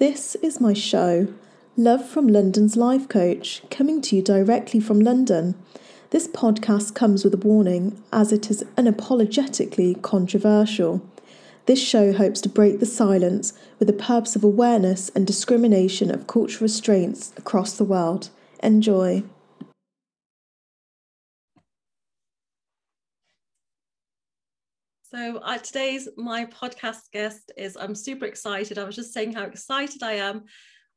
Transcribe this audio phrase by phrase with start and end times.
[0.00, 1.28] This is my show,
[1.76, 5.54] Love from London's Life Coach, coming to you directly from London.
[6.08, 11.06] This podcast comes with a warning as it is unapologetically controversial.
[11.66, 16.26] This show hopes to break the silence with the purpose of awareness and discrimination of
[16.26, 18.30] cultural restraints across the world.
[18.62, 19.22] Enjoy.
[25.12, 28.78] So uh, today's my podcast guest is I'm super excited.
[28.78, 30.44] I was just saying how excited I am.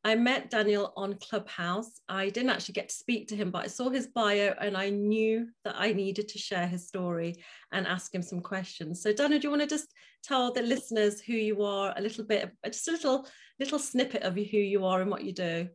[0.04, 2.00] I met Daniel on Clubhouse.
[2.08, 4.92] I didn't actually get to speak to him, but I saw his bio and I
[4.92, 7.38] knew that I needed to share his story
[7.72, 9.02] and ask him some questions.
[9.02, 9.92] So Daniel, do you want to just
[10.24, 13.28] tell the listeners who you are a little bit, just a little
[13.60, 15.68] little snippet of who you are and what you do?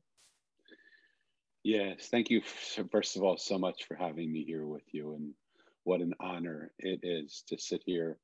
[1.64, 2.42] Yes, thank you
[2.92, 5.34] first of all so much for having me here with you and
[5.82, 8.16] what an honor it is to sit here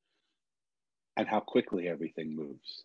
[1.17, 2.85] and how quickly everything moves.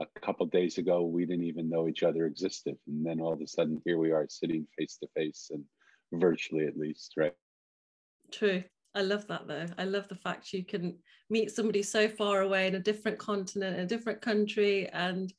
[0.00, 2.76] A couple days ago, we didn't even know each other existed.
[2.86, 5.64] And then all of a sudden, here we are sitting face to face and
[6.12, 7.34] virtually at least, right?
[8.32, 8.64] True.
[8.94, 9.66] I love that though.
[9.78, 10.98] I love the fact you can
[11.30, 15.32] meet somebody so far away in a different continent, in a different country, and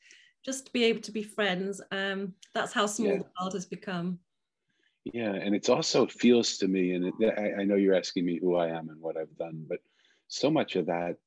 [0.43, 1.81] just be able to be friends.
[1.91, 3.17] Um, that's how small yeah.
[3.17, 4.19] the world has become.
[5.05, 8.39] Yeah, and it's also feels to me, and it, I, I know you're asking me
[8.39, 9.79] who I am and what I've done, but
[10.29, 11.17] so much of that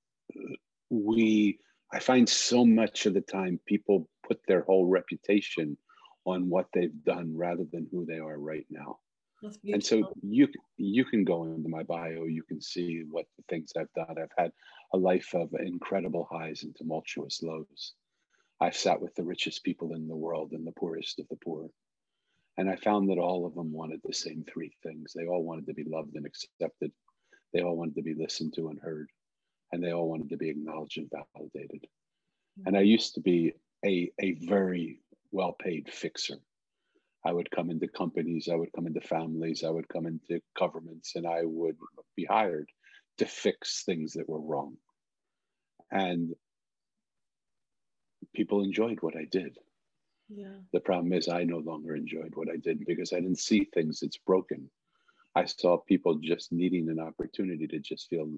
[0.90, 1.58] we
[1.92, 5.76] i find so much of the time people put their whole reputation
[6.26, 8.98] on what they've done rather than who they are right now.
[9.72, 13.72] And so you you can go into my bio you can see what the things
[13.78, 14.16] i've done.
[14.18, 14.50] I've had
[14.92, 17.94] a life of incredible highs and tumultuous lows.
[18.60, 21.68] I've sat with the richest people in the world and the poorest of the poor.
[22.56, 25.12] And i found that all of them wanted the same three things.
[25.14, 26.90] They all wanted to be loved and accepted.
[27.52, 29.08] They all wanted to be listened to and heard
[29.72, 31.82] and they all wanted to be acknowledged and validated.
[32.58, 32.68] Mm-hmm.
[32.68, 35.00] And I used to be a, a very
[35.32, 36.36] well paid fixer.
[37.24, 41.16] I would come into companies, I would come into families, I would come into governments,
[41.16, 41.76] and I would
[42.16, 42.70] be hired
[43.18, 44.76] to fix things that were wrong.
[45.90, 46.34] And
[48.34, 49.58] people enjoyed what I did.
[50.28, 50.58] Yeah.
[50.72, 54.00] The problem is, I no longer enjoyed what I did because I didn't see things
[54.00, 54.70] that's broken.
[55.34, 58.30] I saw people just needing an opportunity to just feel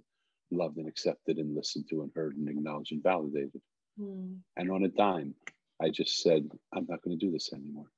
[0.51, 3.61] loved and accepted and listened to and heard and acknowledged and validated.
[4.01, 4.39] Mm.
[4.57, 5.35] And on a dime,
[5.81, 7.91] I just said, I'm not going to do this anymore.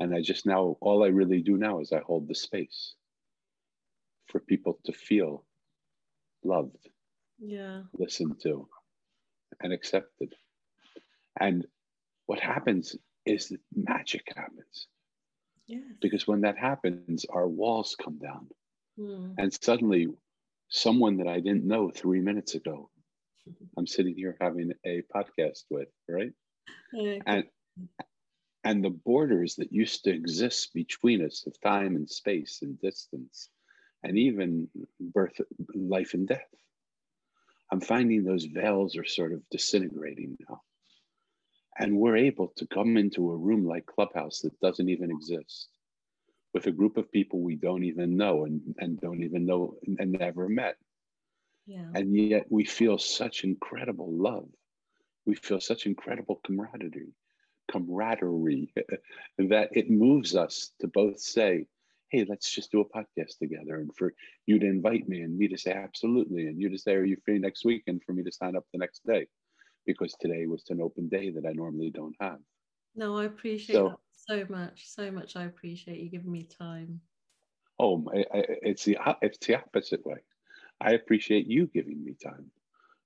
[0.00, 2.94] And I just now, all I really do now is I hold the space
[4.26, 5.44] for people to feel
[6.44, 6.88] loved,
[7.40, 8.68] yeah, listened to,
[9.60, 10.34] and accepted.
[11.40, 11.66] And
[12.26, 14.86] what happens is that magic happens.
[15.66, 15.82] Yes.
[16.00, 18.46] Because when that happens, our walls come down.
[18.98, 19.34] Mm.
[19.38, 20.08] And suddenly
[20.68, 22.90] someone that I didn't know three minutes ago.
[23.76, 26.32] I'm sitting here having a podcast with, right?
[27.26, 27.44] And
[28.64, 33.48] and the borders that used to exist between us of time and space and distance,
[34.02, 34.68] and even
[35.00, 35.40] birth,
[35.74, 36.48] life and death.
[37.70, 40.62] I'm finding those veils are sort of disintegrating now.
[41.78, 45.68] And we're able to come into a room like Clubhouse that doesn't even exist
[46.58, 50.10] with a group of people we don't even know and, and don't even know and
[50.10, 50.74] never met.
[51.68, 51.86] Yeah.
[51.94, 54.48] And yet we feel such incredible love.
[55.24, 57.14] We feel such incredible camaraderie,
[57.70, 58.74] camaraderie
[59.38, 61.66] that it moves us to both say,
[62.10, 63.76] hey, let's just do a podcast together.
[63.76, 64.12] And for
[64.46, 67.18] you to invite me and me to say absolutely, and you to say, are you
[67.24, 67.84] free next week?
[67.86, 69.28] And for me to sign up the next day,
[69.86, 72.38] because today was an open day that I normally don't have.
[72.96, 73.98] No, I appreciate so, that
[74.28, 75.36] so much, so much.
[75.36, 77.00] I appreciate you giving me time.
[77.78, 80.18] Oh, it's the it's the opposite way.
[80.80, 82.50] I appreciate you giving me time.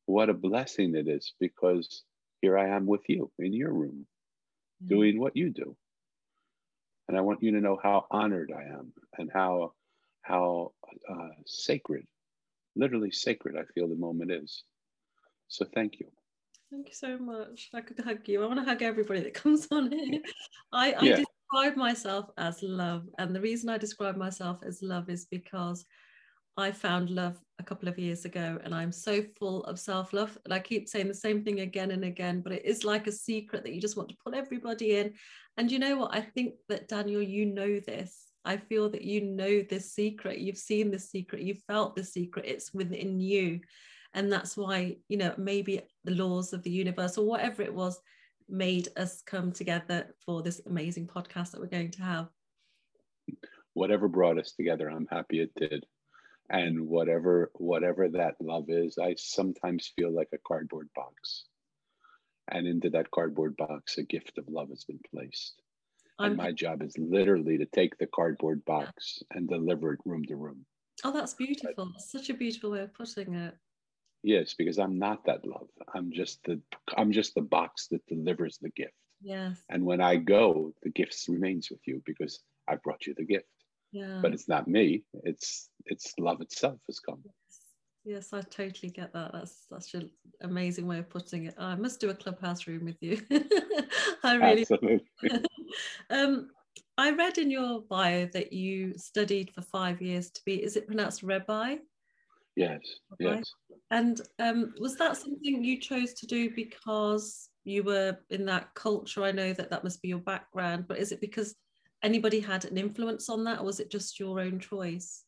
[0.06, 2.02] What a blessing it is because
[2.40, 4.06] here I am with you in your room,
[4.82, 4.88] mm.
[4.88, 5.76] doing what you do,
[7.08, 9.74] and I want you to know how honored I am and how
[10.22, 10.72] how
[11.08, 12.06] uh, sacred,
[12.74, 14.64] literally sacred, I feel the moment is.
[15.48, 16.06] So thank you.
[16.72, 17.68] Thank you so much.
[17.74, 18.42] I could hug you.
[18.42, 20.22] I want to hug everybody that comes on here.
[20.72, 21.16] I, I yeah.
[21.16, 23.04] describe myself as love.
[23.18, 25.84] And the reason I describe myself as love is because
[26.56, 30.38] I found love a couple of years ago and I'm so full of self love.
[30.46, 33.12] And I keep saying the same thing again and again, but it is like a
[33.12, 35.12] secret that you just want to pull everybody in.
[35.58, 36.14] And you know what?
[36.14, 38.28] I think that, Daniel, you know this.
[38.46, 40.38] I feel that you know this secret.
[40.38, 41.42] You've seen this secret.
[41.42, 42.46] You've felt the secret.
[42.46, 43.60] It's within you
[44.14, 48.00] and that's why you know maybe the laws of the universe or whatever it was
[48.48, 52.28] made us come together for this amazing podcast that we're going to have
[53.74, 55.86] whatever brought us together i'm happy it did
[56.50, 61.44] and whatever whatever that love is i sometimes feel like a cardboard box
[62.48, 65.62] And into that cardboard box, a gift of love has been placed.
[66.18, 70.36] And my job is literally to take the cardboard box and deliver it room to
[70.36, 70.66] room.
[71.04, 71.92] Oh, that's beautiful.
[71.98, 73.56] Such a beautiful way of putting it.
[74.22, 75.68] Yes, because I'm not that love.
[75.94, 76.60] I'm just the
[76.96, 78.94] I'm just the box that delivers the gift.
[79.20, 79.62] Yes.
[79.68, 83.46] And when I go, the gift remains with you because I brought you the gift.
[83.90, 84.20] Yeah.
[84.22, 85.04] But it's not me.
[85.24, 87.22] It's it's love itself has come.
[87.24, 87.60] Yes,
[88.04, 89.32] yes I totally get that.
[89.32, 90.10] That's such an
[90.40, 91.54] amazing way of putting it.
[91.58, 93.20] I must do a clubhouse room with you.
[94.22, 95.00] I really Absolutely.
[96.10, 96.48] um
[96.98, 100.86] I read in your bio that you studied for five years to be, is it
[100.86, 101.76] pronounced Rabbi?
[102.56, 102.80] Yes,
[103.18, 103.44] yes.
[103.90, 109.24] And um, was that something you chose to do because you were in that culture?
[109.24, 111.54] I know that that must be your background, but is it because
[112.02, 115.24] anybody had an influence on that, or was it just your own choice?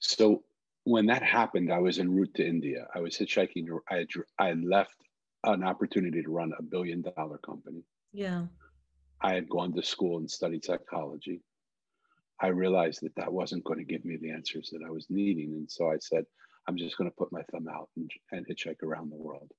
[0.00, 0.44] So
[0.84, 2.86] when that happened, I was en route to India.
[2.94, 3.66] I was hitchhiking.
[3.90, 4.06] I had,
[4.38, 4.94] I had left
[5.44, 7.82] an opportunity to run a billion dollar company.
[8.12, 8.46] Yeah.
[9.20, 11.42] I had gone to school and studied psychology.
[12.40, 15.52] I realized that that wasn't going to give me the answers that I was needing.
[15.52, 16.24] And so I said,
[16.68, 19.50] I'm just going to put my thumb out and, and hitchhike around the world.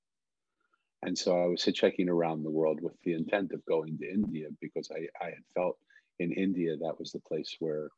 [1.02, 4.48] And so I was hitchhiking around the world with the intent of going to India
[4.60, 5.78] because I, I had felt
[6.18, 7.88] in India that was the place where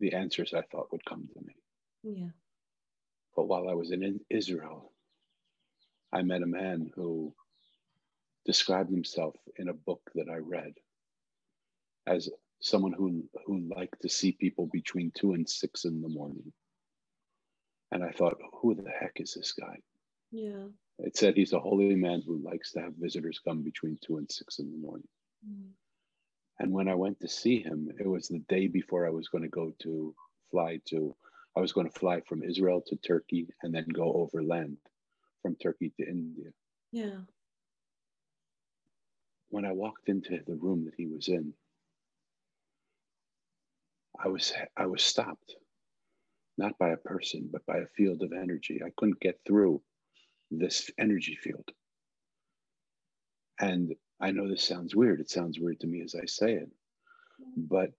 [0.00, 1.54] the answers I thought would come to me.
[2.02, 2.30] Yeah.
[3.34, 4.92] But while I was in Israel,
[6.12, 7.34] I met a man who
[8.44, 10.74] described himself in a book that I read
[12.06, 12.28] as
[12.62, 16.52] someone who, who liked to see people between two and six in the morning.
[17.90, 19.76] And I thought, who the heck is this guy?
[20.30, 20.68] Yeah.
[21.00, 24.30] It said he's a holy man who likes to have visitors come between two and
[24.30, 25.08] six in the morning.
[25.46, 25.70] Mm.
[26.60, 29.42] And when I went to see him, it was the day before I was going
[29.42, 30.14] to go to
[30.52, 31.16] fly to,
[31.56, 34.76] I was going to fly from Israel to Turkey and then go overland
[35.42, 36.50] from Turkey to India.
[36.92, 37.22] Yeah.
[39.48, 41.52] When I walked into the room that he was in,
[44.18, 45.56] I was I was stopped,
[46.58, 48.80] not by a person, but by a field of energy.
[48.84, 49.82] I couldn't get through
[50.50, 51.68] this energy field.
[53.58, 55.20] And I know this sounds weird.
[55.20, 56.70] It sounds weird to me as I say it,
[57.56, 57.90] but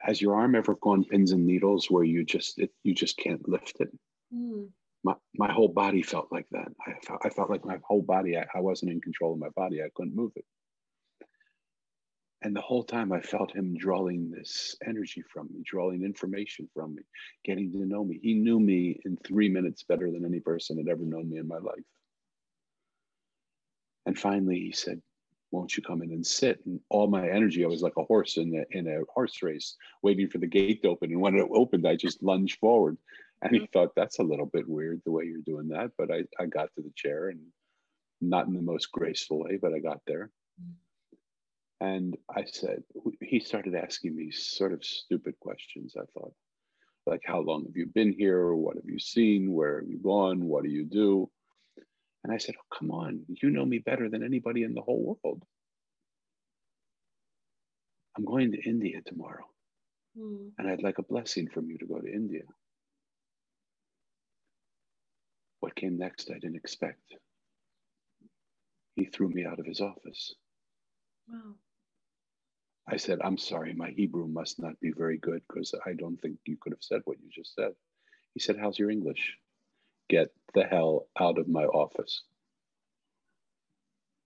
[0.00, 3.48] has your arm ever gone pins and needles where you just it, you just can't
[3.48, 3.88] lift it?
[4.34, 4.68] Mm.
[5.04, 6.68] My, my whole body felt like that.
[6.86, 9.48] I felt, I felt like my whole body, I, I wasn't in control of my
[9.50, 9.82] body.
[9.82, 10.44] I couldn't move it.
[12.42, 16.94] And the whole time I felt him drawing this energy from me, drawing information from
[16.94, 17.02] me,
[17.44, 18.20] getting to know me.
[18.22, 21.48] He knew me in three minutes better than any person had ever known me in
[21.48, 21.84] my life.
[24.06, 25.02] And finally he said,
[25.50, 26.60] won't you come in and sit?
[26.64, 29.76] And all my energy, I was like a horse in a, in a horse race,
[30.02, 31.10] waiting for the gate to open.
[31.10, 32.98] And when it opened, I just lunged forward.
[33.42, 33.72] And he mm-hmm.
[33.72, 35.90] thought, that's a little bit weird the way you're doing that.
[35.98, 37.40] But I, I got to the chair and
[38.20, 40.30] not in the most graceful way, but I got there.
[40.62, 40.74] Mm.
[41.80, 42.82] And I said,
[43.20, 46.32] he started asking me sort of stupid questions, I thought,
[47.06, 48.52] like, how long have you been here?
[48.54, 49.52] What have you seen?
[49.52, 50.44] Where have you gone?
[50.44, 51.30] What do you do?
[52.24, 55.18] And I said, oh, come on, you know me better than anybody in the whole
[55.22, 55.44] world.
[58.16, 59.46] I'm going to India tomorrow.
[60.18, 60.50] Mm.
[60.58, 62.42] And I'd like a blessing from you to go to India.
[65.60, 67.14] What came next, I didn't expect.
[68.96, 70.34] He threw me out of his office.
[71.28, 71.54] Wow.
[72.88, 76.38] I said, I'm sorry, my Hebrew must not be very good because I don't think
[76.46, 77.72] you could have said what you just said.
[78.34, 79.36] He said, How's your English?
[80.08, 82.22] Get the hell out of my office.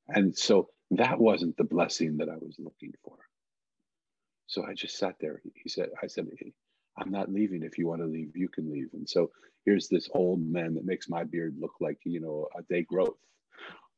[0.08, 3.16] And so that wasn't the blessing that I was looking for.
[4.46, 5.42] So I just sat there.
[5.54, 6.28] He said, I said,
[6.98, 7.62] I'm not leaving.
[7.62, 8.88] If you want to leave, you can leave.
[8.92, 9.30] And so
[9.64, 13.18] here's this old man that makes my beard look like, you know, a day growth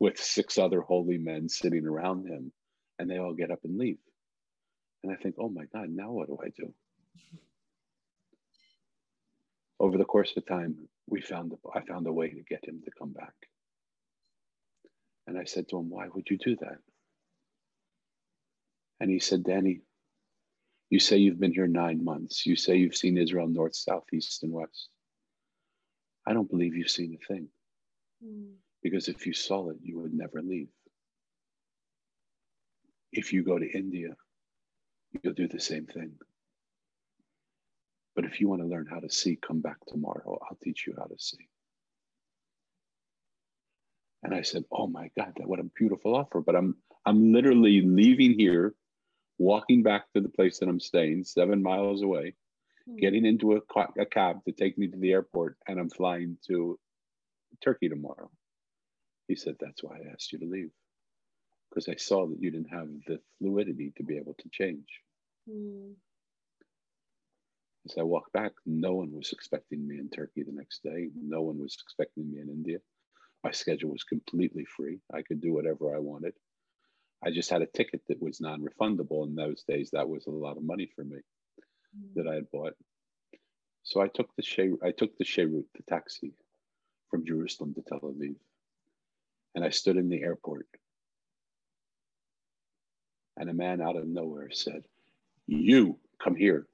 [0.00, 2.52] with six other holy men sitting around him.
[2.98, 3.98] And they all get up and leave.
[5.04, 6.72] And I think, oh my God, now what do I do?
[9.78, 12.90] Over the course of time, we found I found a way to get him to
[12.98, 13.34] come back.
[15.26, 16.78] And I said to him, Why would you do that?
[18.98, 19.82] And he said, Danny,
[20.88, 22.46] you say you've been here nine months.
[22.46, 24.88] You say you've seen Israel north, south, east, and west.
[26.26, 27.48] I don't believe you've seen a thing.
[28.24, 28.54] Mm.
[28.82, 30.68] Because if you saw it, you would never leave.
[33.12, 34.16] If you go to India,
[35.22, 36.12] you'll do the same thing.
[38.14, 40.38] But if you want to learn how to see, come back tomorrow.
[40.42, 41.48] I'll teach you how to see.
[44.22, 48.38] And I said, "Oh my God, what a beautiful offer!" But I'm I'm literally leaving
[48.38, 48.74] here,
[49.38, 52.34] walking back to the place that I'm staying, seven miles away,
[52.88, 52.96] mm-hmm.
[52.96, 53.60] getting into a,
[53.98, 56.78] a cab to take me to the airport, and I'm flying to
[57.62, 58.30] Turkey tomorrow.
[59.28, 60.70] He said, That's why I asked you to leave.
[61.70, 64.86] Because I saw that you didn't have the fluidity to be able to change.
[65.48, 65.94] Mm.
[67.86, 71.10] As I walked back, no one was expecting me in Turkey the next day.
[71.14, 72.78] No one was expecting me in India.
[73.42, 75.00] My schedule was completely free.
[75.12, 76.32] I could do whatever I wanted.
[77.22, 79.26] I just had a ticket that was non refundable.
[79.26, 81.18] In those days, that was a lot of money for me
[81.96, 82.14] mm.
[82.14, 82.74] that I had bought.
[83.82, 86.32] So I took the Shay, I took the sherut, the taxi
[87.10, 88.36] from Jerusalem to Tel Aviv.
[89.54, 90.66] And I stood in the airport.
[93.36, 94.84] And a man out of nowhere said,
[95.46, 96.66] You come here.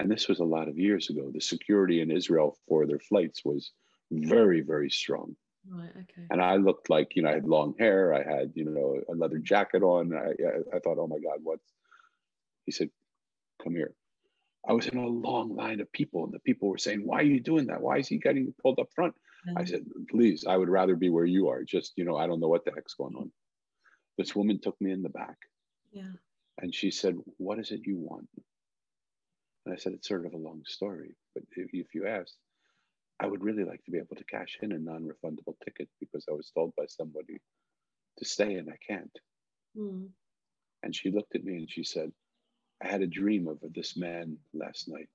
[0.00, 1.30] And this was a lot of years ago.
[1.32, 3.72] The security in Israel for their flights was
[4.10, 5.36] very, very strong.
[5.68, 6.26] Right, okay.
[6.30, 9.14] And I looked like, you know, I had long hair, I had, you know, a
[9.14, 10.12] leather jacket on.
[10.12, 10.30] I,
[10.74, 11.72] I thought, oh my God, what's,
[12.66, 12.90] he said,
[13.62, 13.94] come here.
[14.68, 17.22] I was in a long line of people, and the people were saying, Why are
[17.24, 17.80] you doing that?
[17.80, 19.14] Why is he getting pulled up front?
[19.48, 19.58] Mm-hmm.
[19.58, 21.64] I said, Please, I would rather be where you are.
[21.64, 23.32] Just, you know, I don't know what the heck's going on.
[24.18, 25.36] This woman took me in the back.
[25.90, 26.12] Yeah.
[26.62, 28.28] And she said, What is it you want?
[29.66, 32.32] And I said, It's sort of a long story, but if, if you ask,
[33.20, 36.24] I would really like to be able to cash in a non refundable ticket because
[36.30, 37.40] I was told by somebody
[38.18, 39.18] to stay and I can't.
[39.76, 40.08] Mm.
[40.82, 42.10] And she looked at me and she said,
[42.82, 45.08] I had a dream of this man last night.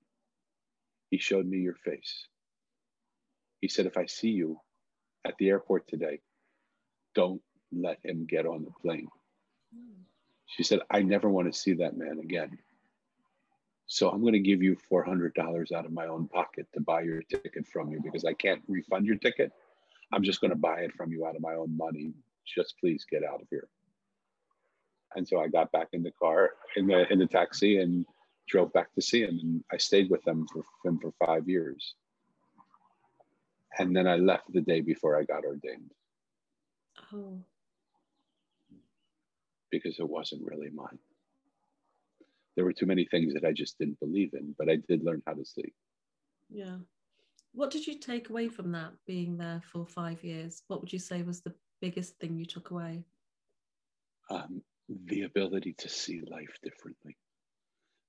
[1.09, 2.27] He showed me your face.
[3.61, 4.59] He said, If I see you
[5.25, 6.19] at the airport today,
[7.15, 9.07] don't let him get on the plane.
[9.73, 10.03] Mm.
[10.47, 12.57] She said, I never want to see that man again.
[13.85, 17.21] So I'm going to give you $400 out of my own pocket to buy your
[17.21, 19.51] ticket from you because I can't refund your ticket.
[20.11, 22.13] I'm just going to buy it from you out of my own money.
[22.45, 23.67] Just please get out of here.
[25.15, 28.05] And so I got back in the car in the in the taxi and
[28.47, 29.39] drove back to see him.
[29.41, 31.95] And I stayed with them for him for five years.
[33.79, 35.91] And then I left the day before I got ordained.
[37.13, 37.39] Oh.
[39.71, 40.99] Because it wasn't really mine
[42.57, 45.21] there were too many things that I just didn't believe in, but I did learn
[45.27, 45.71] how to see.
[46.49, 46.77] Yeah.
[47.53, 50.63] What did you take away from that being there for five years?
[50.67, 53.03] What would you say was the biggest thing you took away?
[54.31, 54.63] Um,
[55.05, 57.15] the ability to see life differently,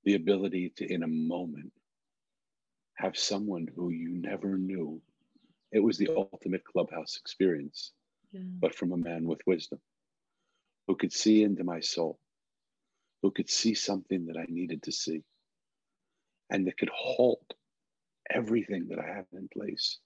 [0.05, 1.73] the ability to, in a moment,
[2.95, 5.01] have someone who you never knew.
[5.73, 7.93] It was the ultimate clubhouse experience,
[8.33, 8.41] yeah.
[8.61, 9.79] but from a man with wisdom
[10.89, 12.19] who could see into my soul
[13.23, 15.23] who could see something that I needed to see
[16.51, 17.55] and that could halt
[18.31, 19.99] everything that I have in place.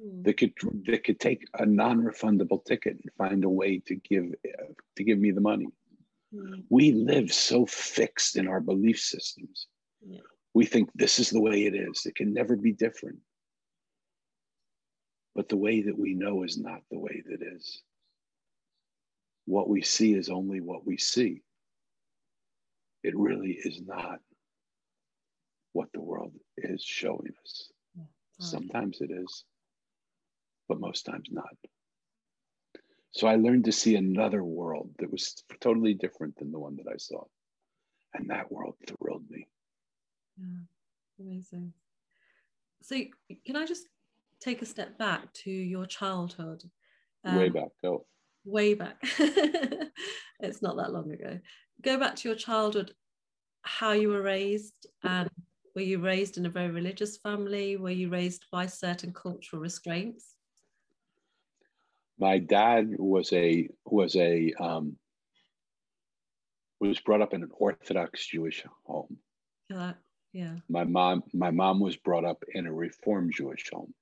[0.00, 0.24] Mm.
[0.24, 0.52] That could
[0.86, 4.32] that could take a non-refundable ticket and find a way to give
[4.96, 5.68] to give me the money.
[6.34, 6.64] Mm.
[6.70, 9.66] We live so fixed in our belief systems.
[10.06, 10.20] Yeah.
[10.54, 12.06] We think this is the way it is.
[12.06, 13.18] It can never be different.
[15.34, 17.82] But the way that we know is not the way that is.
[19.46, 21.42] What we see is only what we see
[23.02, 24.20] it really is not
[25.72, 27.70] what the world is showing us.
[28.38, 29.44] Sometimes it is,
[30.68, 31.56] but most times not.
[33.12, 36.90] So I learned to see another world that was totally different than the one that
[36.92, 37.24] I saw.
[38.14, 39.46] And that world thrilled me.
[40.36, 41.72] Yeah, amazing.
[42.82, 42.96] So,
[43.46, 43.86] can I just
[44.40, 46.64] take a step back to your childhood?
[47.24, 48.06] Um, way back, go.
[48.44, 48.96] Way back.
[50.40, 51.38] it's not that long ago
[51.82, 52.92] go back to your childhood,
[53.62, 55.28] how you were raised, and
[55.74, 57.76] were you raised in a very religious family?
[57.76, 60.34] Were you raised by certain cultural restraints?
[62.18, 64.96] My dad was a was a um,
[66.80, 69.18] was brought up in an Orthodox Jewish home.
[69.68, 69.94] Yeah,
[70.32, 70.56] yeah.
[70.68, 73.94] My mom my mom was brought up in a Reformed Jewish home.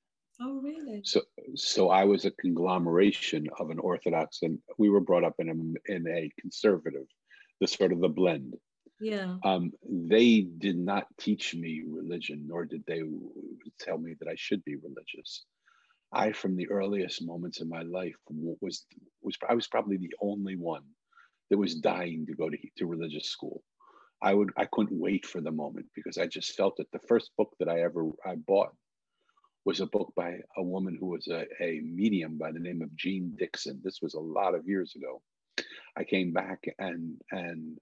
[0.43, 1.03] Oh, really?
[1.05, 1.21] So,
[1.55, 5.93] so I was a conglomeration of an Orthodox, and we were brought up in a
[5.93, 7.07] in a conservative
[7.61, 8.55] the sort of the blend.
[9.01, 9.37] Yeah.
[9.45, 13.03] Um, they did not teach me religion, nor did they
[13.79, 15.45] tell me that I should be religious.
[16.13, 18.87] I, from the earliest moments in my life, was
[19.23, 20.85] was I was probably the only one
[21.51, 23.63] that was dying to go to, to religious school.
[24.23, 27.31] I would I couldn't wait for the moment because I just felt that the first
[27.37, 28.73] book that I ever I bought
[29.64, 32.95] was a book by a woman who was a, a medium by the name of
[32.97, 33.81] Jeane Dixon.
[33.85, 35.23] This was a lot of years ago.
[35.97, 37.79] I came back and and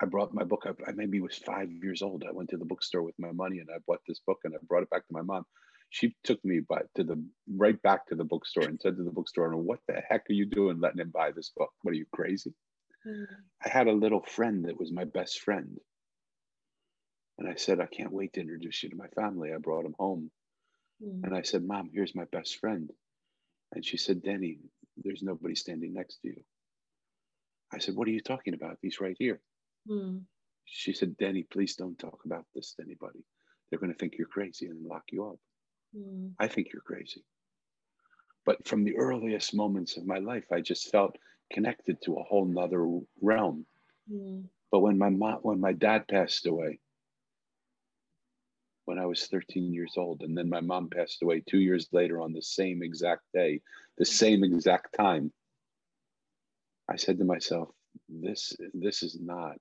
[0.00, 0.76] I brought my book up.
[0.86, 2.24] I maybe was five years old.
[2.28, 4.58] I went to the bookstore with my money and I bought this book and I
[4.62, 5.44] brought it back to my mom.
[5.90, 7.24] She took me by, to the
[7.56, 10.44] right back to the bookstore and said to the bookstore, what the heck are you
[10.44, 11.72] doing, letting him buy this book?
[11.82, 12.52] What are you crazy?"
[13.06, 13.26] Mm.
[13.64, 15.78] I had a little friend that was my best friend,
[17.38, 19.94] and I said, "I can't wait to introduce you to my family." I brought him
[19.98, 20.30] home,
[21.02, 21.24] mm.
[21.24, 22.90] and I said, "Mom, here's my best friend,"
[23.72, 24.58] and she said, "Denny,
[24.96, 26.42] there's nobody standing next to you.
[27.72, 28.78] I said, What are you talking about?
[28.82, 29.40] He's right here.
[29.88, 30.22] Mm.
[30.64, 33.24] She said, Denny, please don't talk about this to anybody.
[33.70, 35.38] They're going to think you're crazy and lock you up.
[35.96, 36.32] Mm.
[36.38, 37.24] I think you're crazy.
[38.44, 41.16] But from the earliest moments of my life, I just felt
[41.52, 42.84] connected to a whole nother
[43.20, 43.66] realm.
[44.12, 44.44] Mm.
[44.70, 46.80] But when my mom, when my dad passed away,
[48.86, 52.22] when I was 13 years old, and then my mom passed away two years later
[52.22, 53.60] on the same exact day,
[53.98, 55.32] the same exact time,
[56.88, 57.70] I said to myself,
[58.08, 59.58] "This, this is not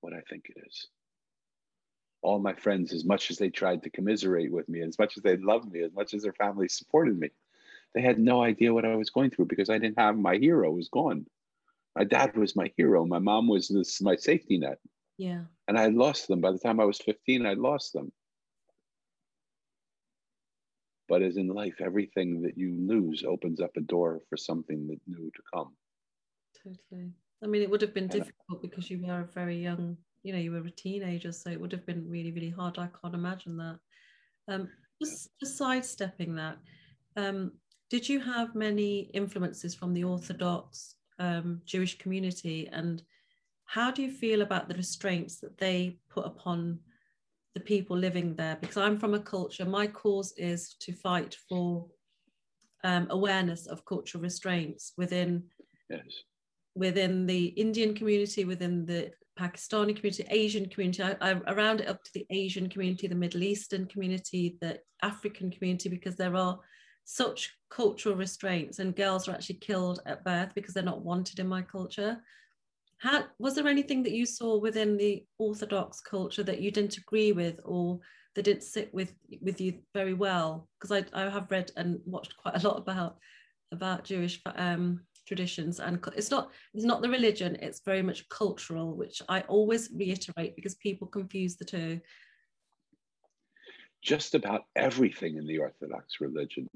[0.00, 0.88] what I think it is."
[2.22, 5.22] All my friends, as much as they tried to commiserate with me, as much as
[5.22, 7.30] they loved me, as much as their family supported me,
[7.94, 10.70] they had no idea what I was going through because I didn't have my hero
[10.70, 11.26] was gone.
[11.94, 13.04] My dad was my hero.
[13.04, 14.78] My mom was this, my safety net.
[15.18, 15.44] Yeah.
[15.68, 16.40] And I lost them.
[16.40, 18.12] By the time I was 15, I'd lost them.
[21.08, 25.00] But as in life, everything that you lose opens up a door for something that
[25.06, 25.74] new to come.
[26.62, 27.12] Totally.
[27.42, 30.38] I mean, it would have been difficult because you were a very young, you know,
[30.38, 32.78] you were a teenager, so it would have been really, really hard.
[32.78, 33.78] I can't imagine that.
[34.48, 34.68] Um,
[35.02, 36.56] just, just sidestepping that,
[37.16, 37.52] um,
[37.90, 42.68] did you have many influences from the Orthodox um, Jewish community?
[42.72, 43.02] And
[43.66, 46.78] how do you feel about the restraints that they put upon
[47.54, 48.56] the people living there?
[48.60, 51.86] Because I'm from a culture, my cause is to fight for
[52.82, 55.44] um, awareness of cultural restraints within.
[55.90, 56.02] Yes.
[56.76, 62.02] Within the Indian community, within the Pakistani community, Asian community, I, I around it up
[62.02, 66.58] to the Asian community, the Middle Eastern community, the African community, because there are
[67.04, 71.46] such cultural restraints and girls are actually killed at birth because they're not wanted in
[71.46, 72.18] my culture
[72.98, 77.32] how was there anything that you saw within the orthodox culture that you didn't agree
[77.32, 78.00] with or
[78.34, 80.68] that didn't sit with with you very well?
[80.78, 83.18] Because I, I have read and watched quite a lot about
[83.72, 88.94] about jewish um, traditions and it's not it's not the religion it's very much cultural
[88.94, 92.00] which i always reiterate because people confuse the two.
[94.02, 96.68] Just about everything in the orthodox religion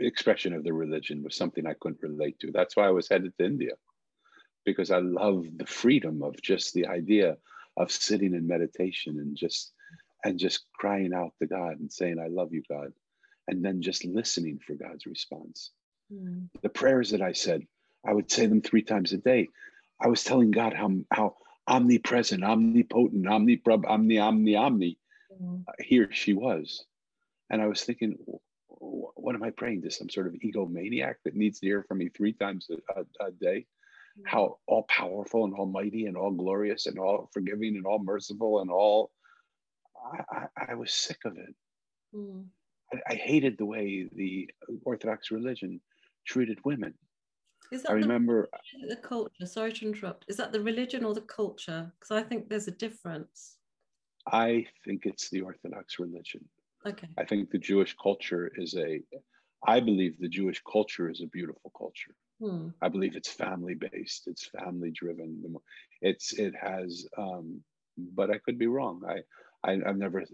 [0.00, 2.50] expression of the religion was something I couldn't relate to.
[2.50, 3.72] That's why I was headed to India,
[4.64, 7.36] because I love the freedom of just the idea
[7.76, 9.72] of sitting in meditation and just
[10.24, 12.92] and just crying out to God and saying, I love you, God.
[13.46, 15.70] And then just listening for God's response.
[16.10, 16.48] Mm.
[16.62, 17.66] The prayers that I said,
[18.06, 19.50] I would say them three times a day.
[20.00, 24.98] I was telling God how how omnipresent, omnipotent, omni omni, omni, omni.
[25.42, 25.64] Mm.
[25.80, 26.84] Here she was.
[27.50, 28.16] And I was thinking,
[28.68, 29.90] what am I praying to?
[29.90, 33.30] Some sort of egomaniac that needs to hear from me three times a, a, a
[33.30, 33.66] day?
[34.24, 38.70] How all powerful and almighty and all glorious and all forgiving and all merciful and
[38.70, 39.10] all.
[40.12, 41.54] I, I, I was sick of it.
[42.14, 42.44] Mm.
[42.92, 44.48] I, I, hated the way the
[44.84, 45.80] Orthodox religion
[46.26, 46.94] treated women.
[47.72, 48.48] Is that I remember
[48.80, 49.46] the, the culture.
[49.46, 50.26] Sorry to interrupt.
[50.28, 51.90] Is that the religion or the culture?
[51.98, 53.56] Because I think there's a difference.
[54.30, 56.44] I think it's the Orthodox religion.
[56.86, 57.08] Okay.
[57.18, 59.00] I think the Jewish culture is a,
[59.66, 62.14] I believe the Jewish culture is a beautiful culture.
[62.44, 62.68] Hmm.
[62.82, 65.42] I believe it's family based, it's family driven.
[66.02, 67.62] It's it has, um,
[67.96, 69.00] but I could be wrong.
[69.08, 70.24] I, I I've never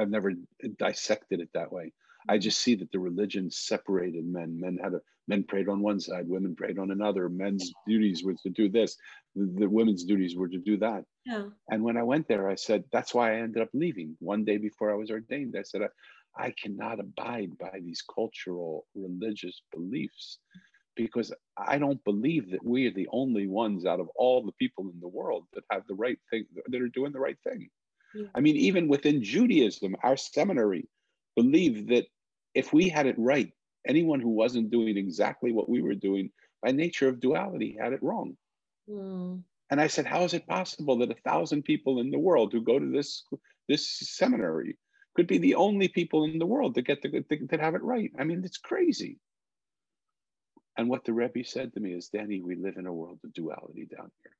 [0.00, 0.32] I've never
[0.78, 1.92] dissected it that way.
[2.26, 4.58] I just see that the religion separated men.
[4.58, 7.28] Men had a men prayed on one side, women prayed on another.
[7.28, 8.96] Men's duties were to do this,
[9.34, 11.04] the, the women's duties were to do that.
[11.26, 11.44] Yeah.
[11.70, 14.16] And when I went there, I said, that's why I ended up leaving.
[14.20, 18.86] One day before I was ordained, I said, I, I cannot abide by these cultural
[18.94, 20.38] religious beliefs
[20.96, 24.90] because I don't believe that we are the only ones out of all the people
[24.92, 27.68] in the world that have the right thing, that are doing the right thing.
[28.14, 28.26] Yeah.
[28.34, 30.88] I mean, even within Judaism, our seminary
[31.34, 32.06] believed that
[32.54, 33.52] if we had it right,
[33.86, 36.30] anyone who wasn't doing exactly what we were doing
[36.62, 38.36] by nature of duality had it wrong.
[38.88, 39.42] Mm.
[39.70, 42.62] And I said, how is it possible that a thousand people in the world who
[42.62, 43.24] go to this
[43.68, 44.76] this seminary
[45.14, 48.10] could be the only people in the world that get to that have it right?
[48.18, 49.18] I mean, it's crazy.
[50.76, 53.34] And what the Rebbe said to me is, Danny, we live in a world of
[53.34, 54.32] duality down here.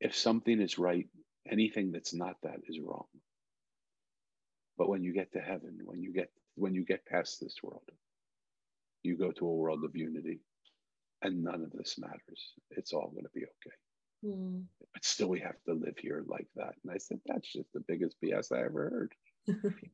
[0.00, 1.06] If something is right,
[1.48, 3.06] anything that's not that is wrong.
[4.76, 7.88] But when you get to heaven, when you get when you get past this world,
[9.02, 10.40] you go to a world of unity,
[11.22, 12.54] and none of this matters.
[12.70, 13.76] It's all going to be okay.
[14.24, 14.64] Mm.
[14.92, 16.74] But still, we have to live here like that.
[16.82, 19.12] And I said, that's just the biggest BS I ever heard.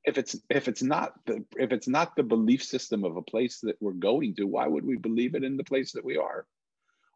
[0.05, 3.61] If it's if it's not the if it's not the belief system of a place
[3.61, 6.47] that we're going to, why would we believe it in the place that we are?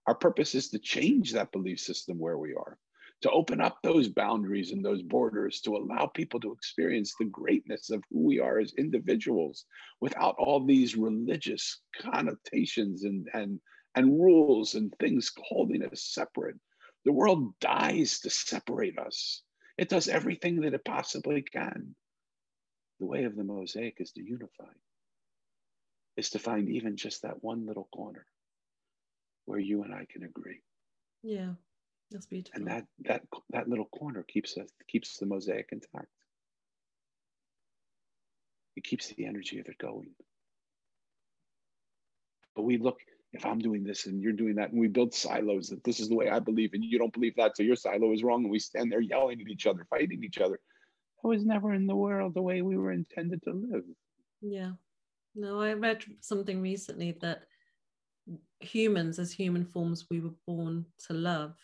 [0.06, 2.78] Our purpose is to change that belief system where we are
[3.22, 7.90] to open up those boundaries and those borders to allow people to experience the greatness
[7.90, 9.66] of who we are as individuals
[10.00, 13.60] without all these religious connotations and, and,
[13.94, 16.56] and rules and things holding us separate.
[17.04, 19.42] The world dies to separate us.
[19.76, 21.94] It does everything that it possibly can.
[23.00, 24.70] The way of the mosaic is to unify,
[26.16, 28.26] is to find even just that one little corner
[29.46, 30.60] where you and I can agree.
[31.22, 31.54] Yeah.
[32.10, 32.58] That's beautiful.
[32.58, 36.08] And that that that little corner keeps us keeps the mosaic intact.
[38.76, 40.10] It keeps the energy of it going.
[42.56, 42.98] But we look,
[43.32, 46.08] if I'm doing this and you're doing that, and we build silos that this is
[46.08, 48.50] the way I believe, and you don't believe that, so your silo is wrong, and
[48.50, 50.58] we stand there yelling at each other, fighting each other.
[51.22, 53.84] That was never in the world the way we were intended to live.
[54.40, 54.72] Yeah.
[55.34, 57.42] No, I read something recently that
[58.60, 61.56] humans, as human forms, we were born to love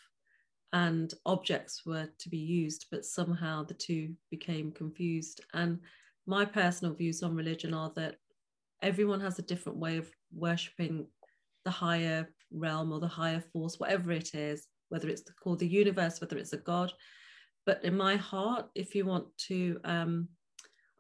[0.72, 5.40] and objects were to be used, but somehow the two became confused.
[5.54, 5.80] And
[6.26, 8.16] my personal views on religion are that
[8.82, 11.06] everyone has a different way of worshipping
[11.64, 16.20] the higher realm or the higher force, whatever it is, whether it's called the universe,
[16.20, 16.92] whether it's a god.
[17.66, 20.28] But in my heart, if you want to, um,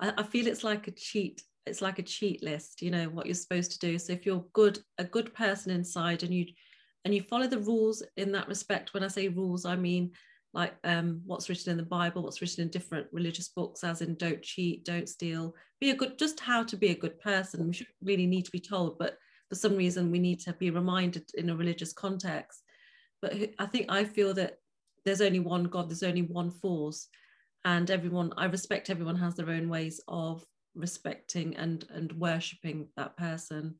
[0.00, 1.42] I, I feel it's like a cheat.
[1.64, 3.98] It's like a cheat list, you know, what you're supposed to do.
[3.98, 6.46] So if you're good, a good person inside, and you
[7.04, 8.92] and you follow the rules in that respect.
[8.92, 10.10] When I say rules, I mean
[10.56, 14.14] like um, what's written in the Bible, what's written in different religious books, as in
[14.14, 17.66] don't cheat, don't steal, be a good, just how to be a good person.
[17.66, 19.18] We should really need to be told, but
[19.50, 22.62] for some reason we need to be reminded in a religious context.
[23.20, 24.54] But I think I feel that
[25.06, 27.08] there's only one God, there's only one force,
[27.64, 33.16] and everyone, I respect everyone has their own ways of respecting and and worshipping that
[33.16, 33.76] person.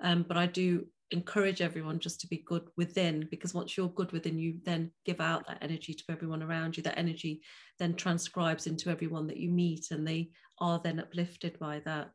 [0.00, 4.12] Um, but I do encourage everyone just to be good within because once you're good
[4.12, 7.40] within you then give out that energy to everyone around you that energy
[7.78, 12.10] then transcribes into everyone that you meet and they are then uplifted by that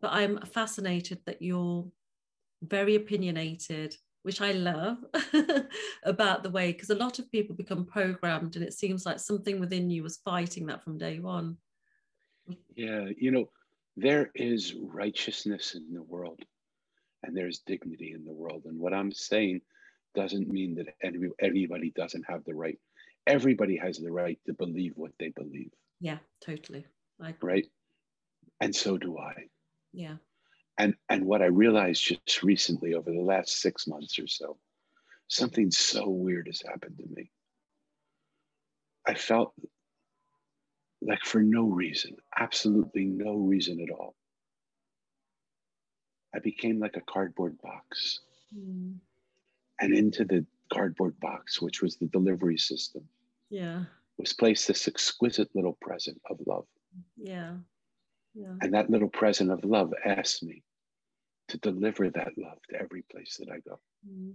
[0.00, 1.86] but i'm fascinated that you're
[2.62, 3.94] very opinionated
[4.24, 4.98] which i love
[6.02, 9.60] about the way because a lot of people become programmed and it seems like something
[9.60, 11.56] within you was fighting that from day one
[12.74, 13.48] yeah you know
[13.96, 16.40] there is righteousness in the world
[17.24, 18.62] and there's dignity in the world.
[18.66, 19.62] And what I'm saying
[20.14, 22.78] doesn't mean that any, anybody doesn't have the right.
[23.26, 25.70] Everybody has the right to believe what they believe.
[26.00, 26.86] Yeah, totally.
[27.18, 27.66] Right.
[28.60, 29.34] And so do I.
[29.92, 30.16] Yeah.
[30.78, 34.56] And and what I realized just recently over the last six months or so,
[35.28, 37.30] something so weird has happened to me.
[39.06, 39.54] I felt
[41.00, 44.14] like for no reason, absolutely no reason at all,
[46.34, 48.20] I became like a cardboard box.
[48.56, 48.96] Mm.
[49.80, 53.02] And into the cardboard box, which was the delivery system,
[53.50, 53.84] yeah,
[54.18, 56.66] was placed this exquisite little present of love.
[57.16, 57.54] Yeah.
[58.34, 58.54] Yeah.
[58.60, 60.62] And that little present of love asks me
[61.48, 63.78] to deliver that love to every place that I go.
[64.08, 64.34] Mm.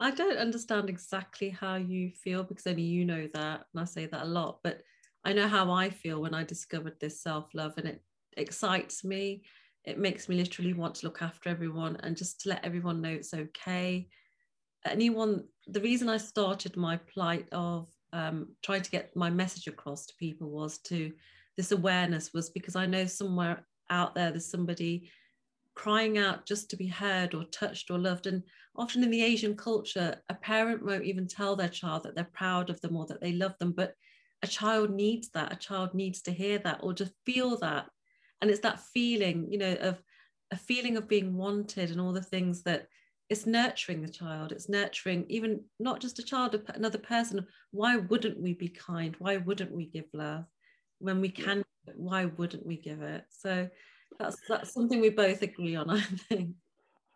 [0.00, 3.66] I don't understand exactly how you feel because only you know that.
[3.72, 4.82] And I say that a lot, but
[5.24, 8.02] I know how I feel when I discovered this self love and it
[8.36, 9.42] excites me
[9.84, 13.10] it makes me literally want to look after everyone and just to let everyone know
[13.10, 14.08] it's okay
[14.86, 20.04] anyone the reason i started my plight of um, trying to get my message across
[20.04, 21.12] to people was to
[21.56, 25.10] this awareness was because i know somewhere out there there's somebody
[25.74, 28.26] crying out just to be heard or touched or loved.
[28.26, 28.42] And
[28.76, 32.68] often in the asian culture a parent won't even tell their child that they're proud
[32.68, 33.94] of them or that they love them but
[34.42, 35.52] a child needs that.
[35.52, 37.86] A child needs to hear that or just feel that.
[38.40, 40.02] And it's that feeling you know of
[40.50, 42.88] a feeling of being wanted and all the things that
[43.28, 44.52] it's nurturing the child.
[44.52, 47.46] It's nurturing even not just a child another person.
[47.70, 49.14] Why wouldn't we be kind?
[49.18, 50.44] Why wouldn't we give love
[51.02, 51.64] when we can
[51.96, 53.24] why wouldn't we give it?
[53.28, 53.68] So
[54.18, 56.54] that's that's something we both agree on i think.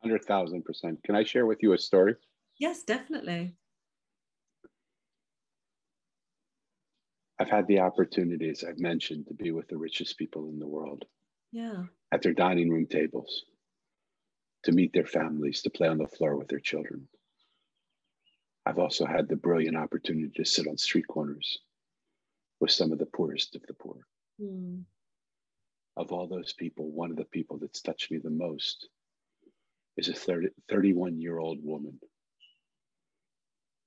[0.04, 2.14] 100000% can i share with you a story?
[2.58, 3.54] Yes definitely.
[7.38, 11.04] I've had the opportunities I've mentioned to be with the richest people in the world.
[11.52, 11.84] Yeah.
[12.10, 13.44] At their dining room tables.
[14.64, 17.06] To meet their families to play on the floor with their children.
[18.64, 21.58] I've also had the brilliant opportunity to sit on street corners
[22.60, 24.06] with some of the poorest of the poor
[24.40, 24.82] mm.
[25.96, 28.88] of all those people one of the people that's touched me the most
[29.96, 31.98] is a 30, 31 year old woman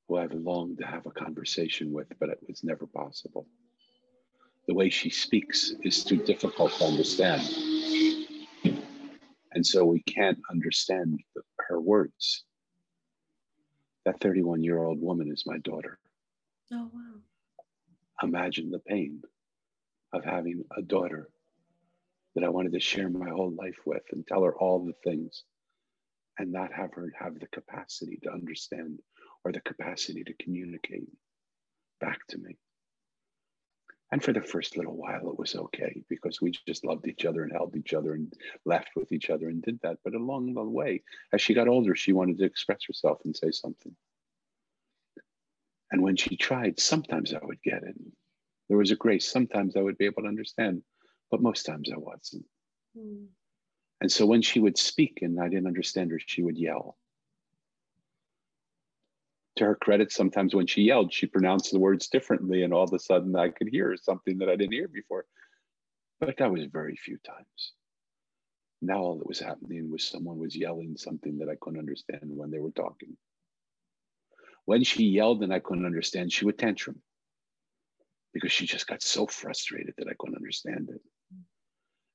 [0.07, 3.45] who I've longed to have a conversation with, but it was never possible
[4.69, 7.41] the way she speaks is too difficult to understand.
[9.51, 11.19] And so we can't understand
[11.67, 12.43] her words.
[14.05, 15.97] That 31 year old woman is my daughter.
[16.71, 17.15] Oh, wow.
[18.21, 19.21] Imagine the pain
[20.11, 21.29] of having a daughter
[22.35, 25.43] that I wanted to share my whole life with and tell her all the things
[26.37, 28.99] and not have her have the capacity to understand
[29.43, 31.07] or the capacity to communicate
[31.99, 32.57] back to me.
[34.11, 37.43] And for the first little while, it was okay because we just loved each other
[37.43, 38.33] and held each other and
[38.65, 39.99] laughed with each other and did that.
[40.03, 43.51] But along the way, as she got older, she wanted to express herself and say
[43.51, 43.95] something.
[45.91, 47.95] And when she tried, sometimes I would get it.
[48.67, 49.27] There was a grace.
[49.29, 50.83] Sometimes I would be able to understand,
[51.31, 52.45] but most times I wasn't.
[52.97, 53.25] Mm.
[54.01, 56.97] And so when she would speak and I didn't understand her, she would yell
[59.59, 62.93] to her credit, sometimes when she yelled, she pronounced the words differently, and all of
[62.93, 65.25] a sudden I could hear something that I didn't hear before.
[66.19, 67.73] But that was very few times.
[68.81, 72.49] Now all that was happening was someone was yelling something that I couldn't understand when
[72.49, 73.17] they were talking.
[74.69, 77.01] When she yelled and I couldn't understand, she would tantrum
[78.35, 81.01] because she just got so frustrated that I couldn't understand it.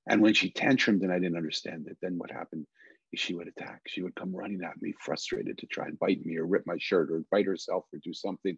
[0.09, 2.69] And when she tantrumed and I didn't understand it, then what happened
[3.13, 3.81] is she would attack.
[3.89, 6.77] She would come running at me, frustrated to try and bite me or rip my
[6.79, 8.57] shirt or bite herself or do something.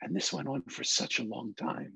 [0.00, 1.94] And this went on for such a long time.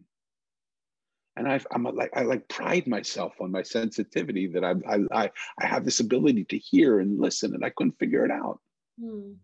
[1.37, 4.75] And I've, I'm like, I like pride myself on my sensitivity that I,
[5.13, 8.59] I, I have this ability to hear and listen, and I couldn't figure it out.
[9.01, 9.35] Hmm.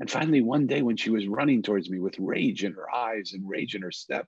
[0.00, 3.32] And finally, one day when she was running towards me with rage in her eyes
[3.34, 4.26] and rage in her step,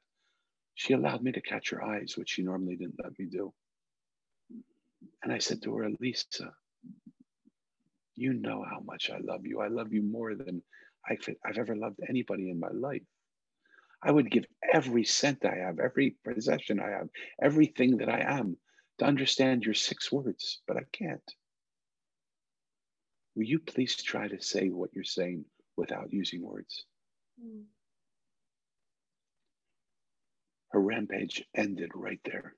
[0.75, 3.53] she allowed me to catch her eyes, which she normally didn't let me do.
[5.23, 6.53] And I said to her, Lisa,
[8.15, 9.61] you know how much I love you.
[9.61, 10.63] I love you more than
[11.09, 13.03] I've ever loved anybody in my life.
[14.03, 17.09] I would give every cent I have, every possession I have,
[17.43, 18.57] everything that I am
[18.99, 21.35] to understand your six words, but I can't.
[23.35, 25.45] Will you please try to say what you're saying
[25.77, 26.85] without using words?
[27.43, 27.65] Mm.
[30.71, 32.55] Her rampage ended right there.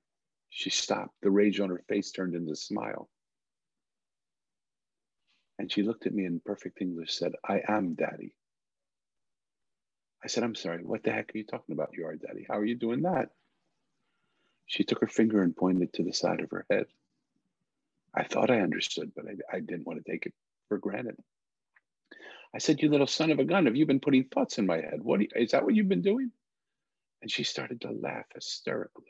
[0.50, 1.14] She stopped.
[1.22, 3.10] The rage on her face turned into a smile.
[5.58, 8.34] And she looked at me in perfect English, said, I am daddy.
[10.24, 11.90] I said, I'm sorry, what the heck are you talking about?
[11.92, 12.46] You are daddy.
[12.48, 13.28] How are you doing that?
[14.66, 16.86] She took her finger and pointed to the side of her head.
[18.14, 20.34] I thought I understood, but I, I didn't want to take it
[20.68, 21.16] for granted.
[22.54, 24.76] I said, You little son of a gun, have you been putting thoughts in my
[24.76, 25.00] head?
[25.02, 26.30] What you, is that what you've been doing?
[27.22, 29.04] And she started to laugh hysterically.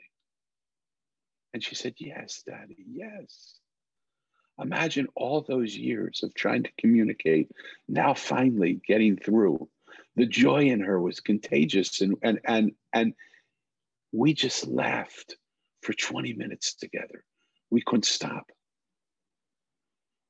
[1.52, 3.58] And she said, Yes, daddy, yes.
[4.58, 7.50] Imagine all those years of trying to communicate,
[7.88, 9.68] now finally getting through.
[10.16, 13.12] The joy in her was contagious and and and and
[14.12, 15.36] we just laughed
[15.82, 17.22] for 20 minutes together.
[17.70, 18.50] We couldn't stop.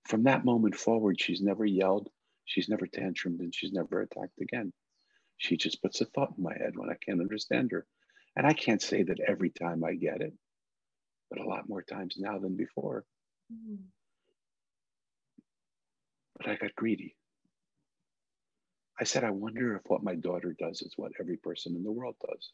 [0.08, 2.08] From that moment forward, she's never yelled,
[2.46, 4.72] she's never tantrumed, and she's never attacked again.
[5.36, 7.86] She just puts a thought in my head when I can't understand her.
[8.36, 10.32] And I can't say that every time I get it,
[11.30, 13.04] but a lot more times now than before.
[13.52, 13.82] Mm-hmm.
[16.38, 17.16] But I got greedy.
[18.98, 21.92] I said, I wonder if what my daughter does is what every person in the
[21.92, 22.50] world does.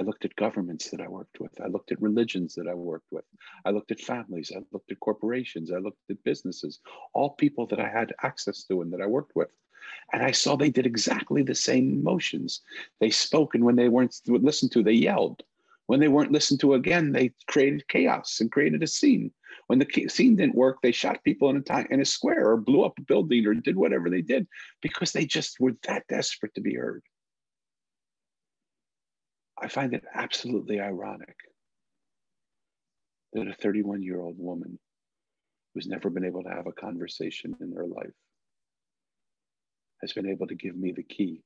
[0.00, 1.60] I looked at governments that I worked with.
[1.60, 3.26] I looked at religions that I worked with.
[3.66, 4.50] I looked at families.
[4.56, 5.70] I looked at corporations.
[5.70, 6.80] I looked at businesses,
[7.12, 9.50] all people that I had access to and that I worked with.
[10.14, 12.62] And I saw they did exactly the same motions.
[12.98, 15.42] They spoke, and when they weren't listened to, they yelled.
[15.84, 19.30] When they weren't listened to again, they created chaos and created a scene.
[19.66, 22.56] When the scene didn't work, they shot people in a time, in a square or
[22.56, 24.46] blew up a building or did whatever they did
[24.80, 27.02] because they just were that desperate to be heard.
[29.60, 31.36] I find it absolutely ironic
[33.32, 34.78] that a 31 year old woman
[35.74, 38.14] who's never been able to have a conversation in her life
[40.00, 41.42] has been able to give me the key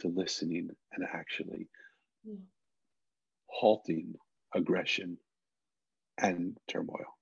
[0.00, 1.68] to listening and actually
[2.24, 2.34] yeah.
[3.46, 4.14] halting
[4.54, 5.16] aggression
[6.18, 7.16] and turmoil.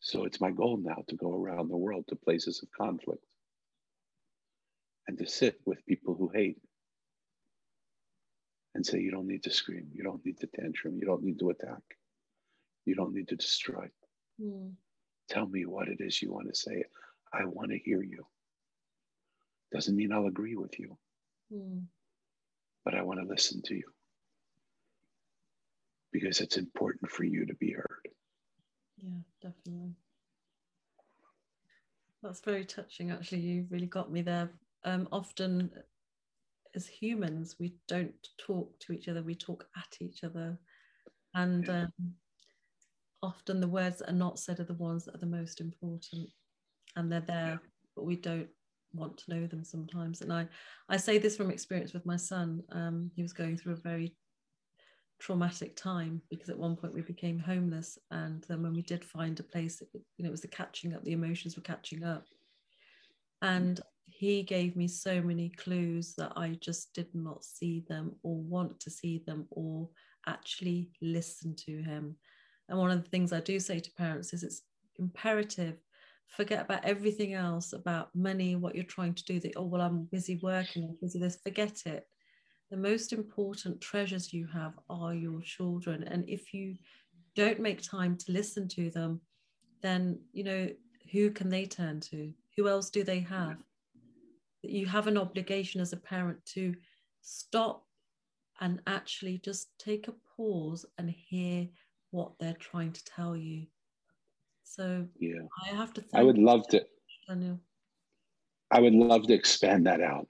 [0.00, 3.24] So it's my goal now to go around the world to places of conflict
[5.08, 6.58] and to sit with people who hate
[8.80, 11.38] and say, you don't need to scream, you don't need to tantrum, you don't need
[11.38, 11.82] to attack,
[12.86, 13.86] you don't need to destroy.
[14.40, 14.72] Mm.
[15.28, 16.84] Tell me what it is you want to say.
[17.30, 18.24] I want to hear you.
[19.70, 20.96] Doesn't mean I'll agree with you,
[21.54, 21.82] mm.
[22.82, 23.84] but I want to listen to you
[26.10, 28.08] because it's important for you to be heard.
[28.96, 29.92] Yeah, definitely.
[32.22, 33.40] That's very touching, actually.
[33.40, 34.48] You really got me there.
[34.84, 35.70] Um, often,
[36.74, 40.58] as humans, we don't talk to each other, we talk at each other.
[41.34, 41.82] And yeah.
[41.82, 41.92] um,
[43.22, 46.28] often, the words that are not said are the ones that are the most important.
[46.96, 47.68] And they're there, yeah.
[47.96, 48.48] but we don't
[48.92, 50.20] want to know them sometimes.
[50.20, 50.48] And I,
[50.88, 52.62] I say this from experience with my son.
[52.72, 54.16] Um, he was going through a very
[55.20, 59.38] traumatic time because at one point we became homeless, and then when we did find
[59.38, 61.04] a place, it, you know, it was the catching up.
[61.04, 62.24] The emotions were catching up,
[63.42, 63.80] and
[64.20, 68.78] he gave me so many clues that I just did not see them or want
[68.80, 69.88] to see them or
[70.28, 72.16] actually listen to him.
[72.68, 74.60] And one of the things I do say to parents is it's
[74.98, 75.78] imperative
[76.26, 79.40] forget about everything else about money, what you're trying to do.
[79.40, 82.06] That, oh, well, I'm busy working, I'm busy this, forget it.
[82.70, 86.04] The most important treasures you have are your children.
[86.04, 86.76] And if you
[87.34, 89.22] don't make time to listen to them,
[89.82, 90.68] then, you know,
[91.10, 92.32] who can they turn to?
[92.56, 93.56] Who else do they have?
[94.62, 96.74] You have an obligation as a parent to
[97.22, 97.86] stop
[98.60, 101.68] and actually just take a pause and hear
[102.10, 103.66] what they're trying to tell you
[104.70, 106.04] so yeah, I have to.
[106.14, 106.84] I would love to.
[107.26, 107.58] Daniel.
[108.70, 110.28] I would love to expand that out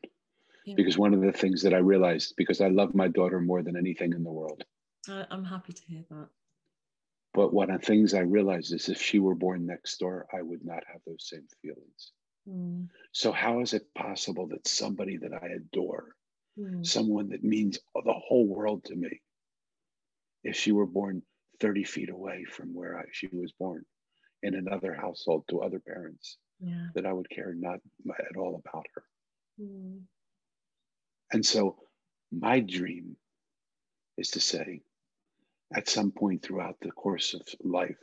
[0.64, 0.74] yeah.
[0.76, 3.76] because one of the things that I realized because I love my daughter more than
[3.76, 4.64] anything in the world.
[5.10, 6.28] I, I'm happy to hear that.
[7.34, 10.40] But one of the things I realized is if she were born next door, I
[10.40, 12.12] would not have those same feelings.
[12.48, 12.88] Mm.
[13.12, 16.14] So how is it possible that somebody that I adore,
[16.58, 16.86] mm.
[16.86, 19.20] someone that means the whole world to me,
[20.42, 21.22] if she were born
[21.60, 23.84] 30 feet away from where I, she was born,
[24.42, 26.86] in another household to other parents yeah.
[26.94, 29.02] that I would care not at all about her.
[29.60, 30.00] Mm.
[31.32, 31.76] And so
[32.32, 33.16] my dream
[34.16, 34.80] is to say,
[35.74, 37.98] at some point throughout the course of life,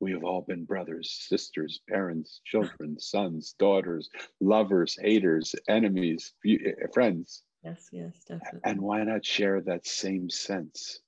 [0.00, 4.08] we have all been brothers, sisters, parents, children, sons, daughters,
[4.40, 7.42] lovers, haters, enemies, eh, friends.
[7.64, 8.60] Yes, yes, definitely.
[8.64, 11.00] And why not share that same sense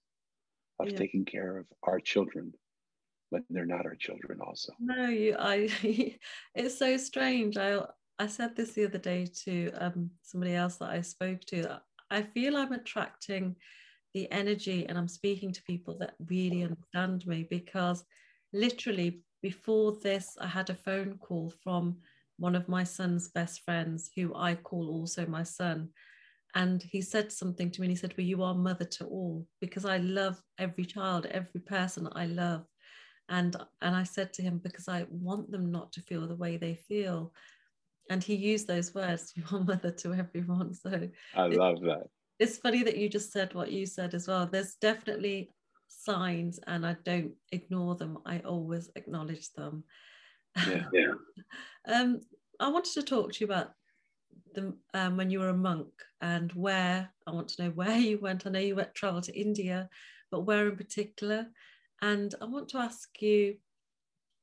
[0.81, 0.97] of yeah.
[0.97, 2.53] taking care of our children
[3.31, 5.69] when they're not our children also no you i
[6.55, 7.81] it's so strange i
[8.19, 12.21] i said this the other day to um, somebody else that i spoke to i
[12.21, 13.55] feel i'm attracting
[14.15, 18.05] the energy and i'm speaking to people that really understand me because
[18.53, 21.97] literally before this i had a phone call from
[22.39, 25.91] one of my son's best friends who i call also my son.
[26.57, 29.47] And he said something to me and he said well you are mother to all
[29.61, 32.65] because i love every child every person i love.
[33.29, 36.57] And and i said to him because i want them not to feel the way
[36.57, 37.33] they feel.
[38.09, 40.75] And he used those words You your mother to everyone.
[40.75, 42.07] So i love that.
[42.39, 44.47] it's funny that you just said what you said as well.
[44.47, 45.53] There's definitely
[45.91, 49.85] signs and i don't ignore them i always acknowledge them
[50.69, 51.13] yeah, yeah.
[51.93, 52.21] um
[52.59, 53.73] i wanted to talk to you about
[54.55, 55.89] the um, when you were a monk
[56.21, 59.39] and where i want to know where you went i know you went travel to
[59.39, 59.89] india
[60.31, 61.47] but where in particular
[62.03, 63.57] and I want to ask you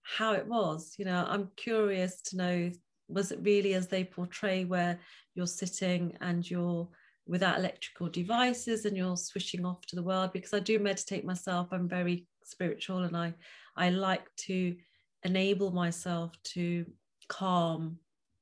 [0.03, 0.95] how it was.
[0.97, 2.71] You know, I'm curious to know
[3.09, 4.99] was it really as they portray where
[5.33, 6.89] you're sitting and you're
[7.27, 11.67] without electrical devices and you're switching off to the world because I do meditate myself
[11.71, 13.33] I'm very spiritual and I
[13.75, 14.75] I like to
[15.23, 16.85] enable myself to
[17.27, 17.99] calm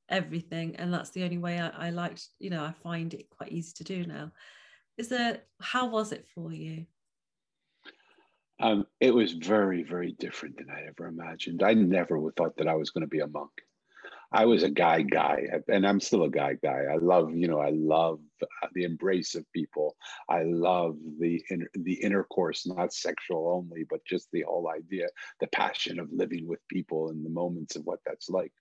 [0.10, 3.52] everything and that's the only way I, I like you know I find it quite
[3.52, 4.32] easy to do now
[4.98, 6.86] is there how was it for you
[8.60, 11.62] um, it was very, very different than I ever imagined.
[11.62, 13.52] I never thought that I was going to be a monk.
[14.32, 16.84] I was a guy guy, and I'm still a guy guy.
[16.92, 19.96] I love, you know, I love uh, the embrace of people.
[20.30, 25.08] I love the inter- the intercourse, not sexual only, but just the whole idea,
[25.40, 28.54] the passion of living with people and the moments of what that's like.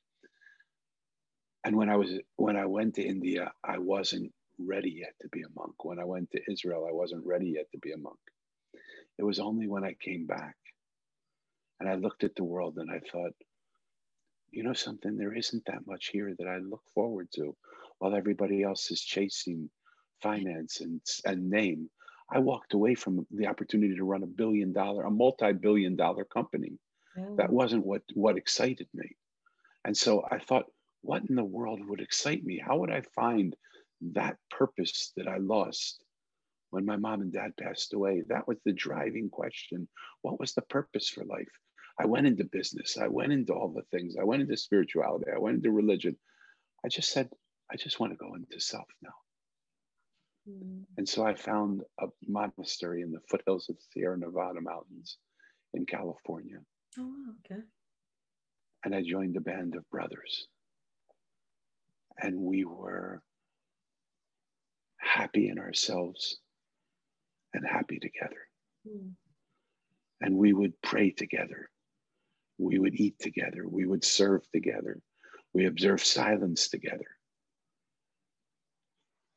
[1.64, 5.42] And when I was when I went to India, I wasn't ready yet to be
[5.42, 5.84] a monk.
[5.84, 8.18] When I went to Israel, I wasn't ready yet to be a monk.
[9.18, 10.56] It was only when I came back
[11.80, 13.32] and I looked at the world and I thought,
[14.54, 17.56] you know something, there isn't that much here that I look forward to
[17.98, 19.70] while everybody else is chasing
[20.22, 21.90] finance and, and name.
[22.30, 26.78] I walked away from the opportunity to run a billion dollar, a multi-billion dollar company.
[27.16, 27.26] Yeah.
[27.36, 27.54] That oh.
[27.54, 29.16] wasn't what, what excited me.
[29.84, 30.64] And so I thought,
[31.02, 32.62] what in the world would excite me?
[32.64, 33.54] How would I find
[34.12, 36.04] that purpose that I lost
[36.74, 38.24] when my mom and dad passed away.
[38.28, 39.86] That was the driving question.
[40.22, 41.60] What was the purpose for life?
[41.98, 42.98] I went into business.
[42.98, 44.16] I went into all the things.
[44.20, 45.26] I went into spirituality.
[45.34, 46.16] I went into religion.
[46.84, 47.28] I just said,
[47.70, 49.14] I just want to go into self now.
[50.48, 50.84] Mm.
[50.98, 55.18] And so I found a monastery in the foothills of the Sierra Nevada mountains
[55.72, 56.58] in California.
[56.98, 57.14] Oh,
[57.44, 57.62] okay.
[58.84, 60.46] And I joined a band of brothers.
[62.20, 63.22] And we were
[64.98, 66.38] happy in ourselves
[67.52, 68.48] and happy together.
[68.86, 69.12] Mm.
[70.20, 71.70] And we would pray together.
[72.58, 73.66] We would eat together.
[73.68, 75.00] We would serve together.
[75.52, 77.18] We observe silence together.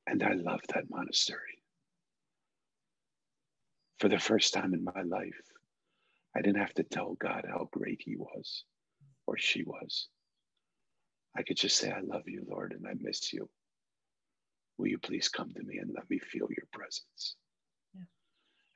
[0.06, 1.62] And I loved that monastery.
[4.00, 5.42] For the first time in my life,
[6.36, 8.64] I didn't have to tell God how great He was
[9.26, 10.08] or she was.
[11.36, 13.50] I could just say, I love you, Lord, and I miss you.
[14.78, 17.36] Will you please come to me and let me feel your presence?
[17.96, 18.04] Yeah.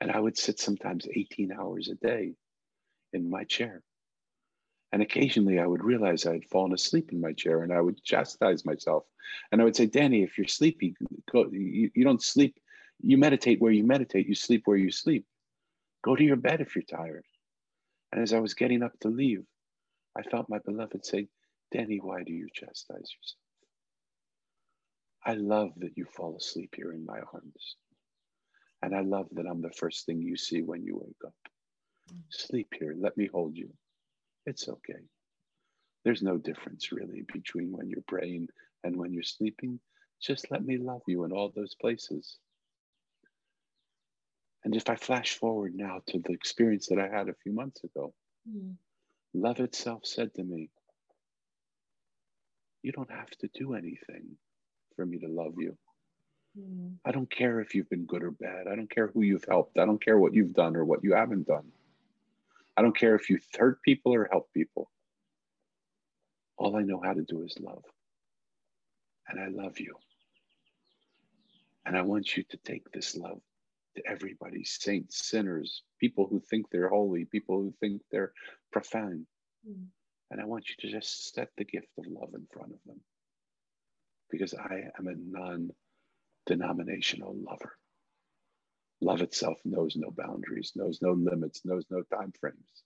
[0.02, 2.34] And I would sit sometimes 18 hours a day
[3.14, 3.84] in my chair.
[4.92, 8.04] And occasionally I would realize I had fallen asleep in my chair and I would
[8.04, 9.06] chastise myself.
[9.52, 10.96] And I would say, Danny, if you're sleepy,
[11.32, 12.60] go, you, you don't sleep.
[13.02, 15.26] You meditate where you meditate, you sleep where you sleep.
[16.04, 17.26] Go to your bed if you're tired.
[18.12, 19.44] And as I was getting up to leave,
[20.18, 21.28] I felt my beloved say,
[21.72, 23.38] Danny, why do you chastise yourself?
[25.26, 27.78] I love that you fall asleep here in my arms.
[28.82, 31.34] And I love that I'm the first thing you see when you wake up.
[32.30, 32.96] Sleep here.
[32.98, 33.70] Let me hold you.
[34.46, 35.02] It's okay.
[36.04, 38.50] There's no difference really between when you're praying
[38.84, 39.80] and when you're sleeping.
[40.22, 42.38] Just let me love you in all those places.
[44.64, 47.84] And if I flash forward now to the experience that I had a few months
[47.84, 48.14] ago,
[48.50, 48.76] mm.
[49.34, 50.70] love itself said to me,
[52.84, 54.38] You don't have to do anything
[54.96, 55.78] for me to love you.
[56.60, 56.96] Mm.
[57.06, 58.68] I don't care if you've been good or bad.
[58.68, 59.80] I don't care who you've helped.
[59.80, 61.72] I don't care what you've done or what you haven't done.
[62.78, 64.90] I don't care if you hurt people or help people.
[66.58, 67.84] All I know how to do is love.
[69.28, 69.96] And I love you.
[71.86, 73.42] And I want you to take this love
[73.96, 78.32] to everybody saints, sinners, people who think they're holy, people who think they're
[78.72, 79.26] profound.
[79.68, 79.88] Mm.
[80.30, 83.02] And I want you to just set the gift of love in front of them
[84.30, 85.72] because I am a non
[86.46, 87.74] denominational lover.
[89.02, 92.84] Love itself knows no boundaries, knows no limits, knows no time frames.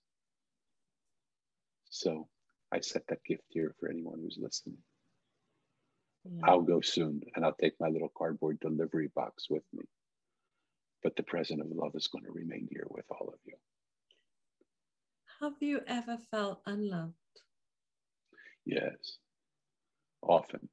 [1.89, 2.27] So
[2.71, 4.77] I set that gift here for anyone who's listening.
[6.23, 6.41] Yeah.
[6.45, 9.83] I'll go soon and I'll take my little cardboard delivery box with me.
[11.03, 13.55] But the present of love is going to remain here with all of you.
[15.41, 17.13] Have you ever felt unloved?
[18.65, 19.17] Yes,
[20.21, 20.69] often.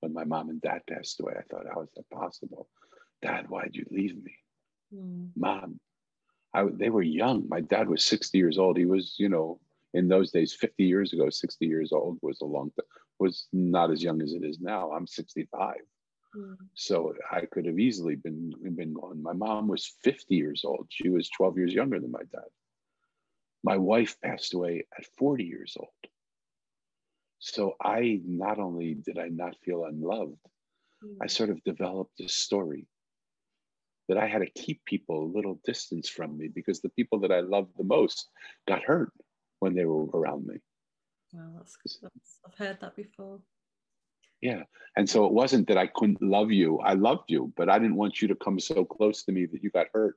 [0.00, 2.68] When my mom and dad passed away, I thought, how is that possible?
[3.22, 4.34] Dad, why'd you leave me?
[4.94, 5.30] Mm.
[5.36, 5.80] Mom,
[6.54, 7.48] I, they were young.
[7.48, 8.76] My dad was 60 years old.
[8.76, 9.60] He was, you know,
[9.94, 12.86] in those days, 50 years ago, 60 years old was a long, time.
[13.18, 14.92] was not as young as it is now.
[14.92, 15.76] I'm 65.
[16.36, 16.56] Mm.
[16.74, 19.22] So I could have easily been, been gone.
[19.22, 20.86] My mom was 50 years old.
[20.90, 22.48] She was 12 years younger than my dad.
[23.62, 25.88] My wife passed away at 40 years old.
[27.38, 30.36] So I not only did I not feel unloved,
[31.04, 31.16] mm.
[31.20, 32.86] I sort of developed a story
[34.10, 37.30] that I had to keep people a little distance from me because the people that
[37.30, 38.28] I loved the most
[38.66, 39.12] got hurt
[39.60, 40.56] when they were around me.
[41.32, 43.38] Wow, that's, that's I've heard that before.
[44.40, 44.64] Yeah.
[44.96, 46.80] And so it wasn't that I couldn't love you.
[46.80, 49.62] I loved you, but I didn't want you to come so close to me that
[49.62, 50.16] you got hurt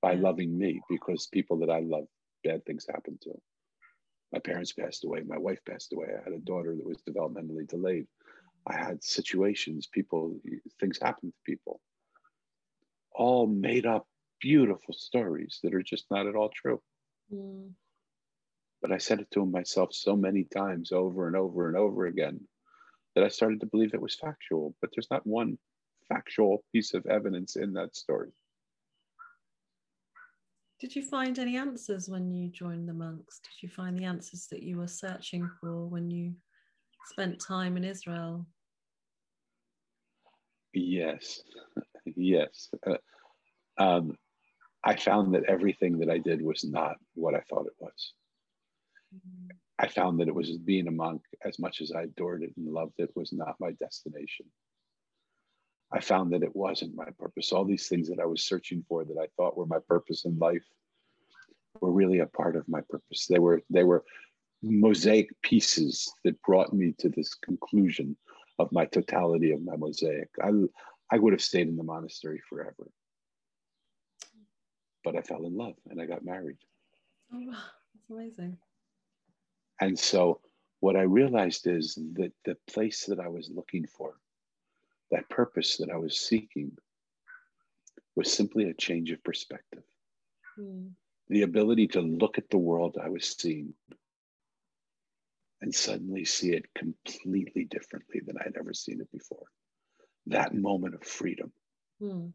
[0.00, 2.04] by loving me because people that I love,
[2.44, 3.30] bad things happen to.
[4.32, 5.22] My parents passed away.
[5.26, 6.06] My wife passed away.
[6.16, 8.06] I had a daughter that was developmentally delayed.
[8.68, 10.36] I had situations, people,
[10.78, 11.80] things happen to people
[13.14, 14.06] all made up
[14.40, 16.80] beautiful stories that are just not at all true.
[17.32, 17.70] Mm.
[18.80, 22.40] But I said it to myself so many times over and over and over again
[23.14, 25.58] that I started to believe it was factual, but there's not one
[26.08, 28.30] factual piece of evidence in that story.
[30.80, 33.38] Did you find any answers when you joined the monks?
[33.38, 36.34] Did you find the answers that you were searching for when you
[37.06, 38.44] spent time in Israel?
[40.74, 41.42] Yes,
[42.04, 42.68] yes.
[42.86, 42.96] Uh,
[43.78, 44.16] um,
[44.84, 48.12] I found that everything that I did was not what I thought it was.
[49.14, 49.56] Mm-hmm.
[49.78, 52.72] I found that it was being a monk, as much as I adored it and
[52.72, 54.46] loved it, was not my destination.
[55.92, 57.52] I found that it wasn't my purpose.
[57.52, 60.38] All these things that I was searching for that I thought were my purpose in
[60.38, 60.64] life
[61.80, 63.26] were really a part of my purpose.
[63.26, 64.04] They were they were
[64.62, 68.16] mosaic pieces that brought me to this conclusion
[68.58, 70.28] of my totality of my mosaic.
[70.42, 70.50] I
[71.12, 72.90] I would have stayed in the monastery forever
[75.04, 76.58] but I fell in love and I got married.
[77.32, 77.56] Oh, wow.
[77.94, 78.56] That's amazing.
[79.80, 80.40] And so
[80.80, 84.14] what I realized is that the place that I was looking for,
[85.10, 86.72] that purpose that I was seeking,
[88.14, 89.84] was simply a change of perspective.
[90.58, 90.90] Mm.
[91.28, 93.72] The ability to look at the world I was seeing
[95.62, 99.46] and suddenly see it completely differently than I'd ever seen it before.
[100.26, 101.52] That moment of freedom.
[102.02, 102.32] Mm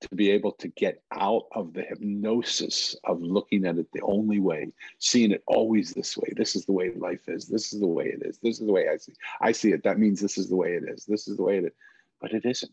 [0.00, 4.38] to be able to get out of the hypnosis of looking at it the only
[4.38, 6.32] way, seeing it always this way.
[6.36, 7.46] This is the way life is.
[7.46, 8.38] This is the way it is.
[8.38, 9.12] This is the way I see.
[9.40, 9.82] I see it.
[9.82, 11.04] That means this is the way it is.
[11.04, 11.72] This is the way it is.
[12.20, 12.72] But it isn't.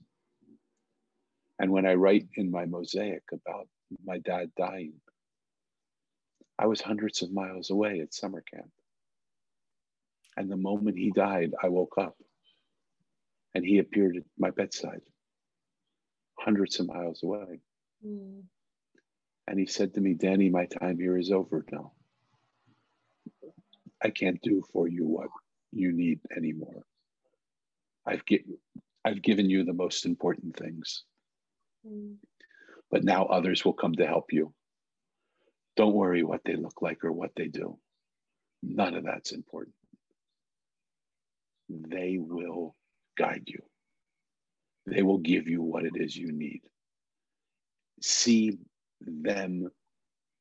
[1.58, 3.68] And when I write in my mosaic about
[4.06, 4.94] my dad dying,
[6.60, 8.72] I was hundreds of miles away at summer camp.
[10.38, 12.18] And the moment he died, I woke up
[13.56, 15.02] and he appeared at my bedside
[16.38, 17.62] hundreds of miles away.
[18.06, 18.44] Mm.
[19.48, 21.94] And he said to me, Danny, my time here is over now.
[24.04, 25.30] I can't do for you what
[25.72, 26.84] you need anymore.
[28.06, 28.44] I've, get,
[29.06, 31.04] I've given you the most important things.
[31.88, 32.16] Mm.
[32.92, 34.54] But now others will come to help you.
[35.78, 37.78] Don't worry what they look like or what they do.
[38.62, 39.76] None of that's important.
[41.70, 42.76] They will
[43.18, 43.62] guide you.
[44.86, 46.62] They will give you what it is you need.
[48.02, 48.60] See
[49.02, 49.70] them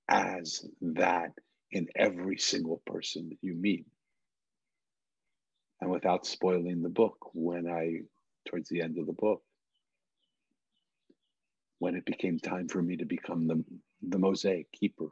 [0.09, 1.33] as that
[1.71, 3.87] in every single person that you meet.
[5.81, 8.03] And without spoiling the book, when I,
[8.49, 9.43] towards the end of the book,
[11.79, 13.65] when it became time for me to become the,
[14.03, 15.09] the mosaic keeper.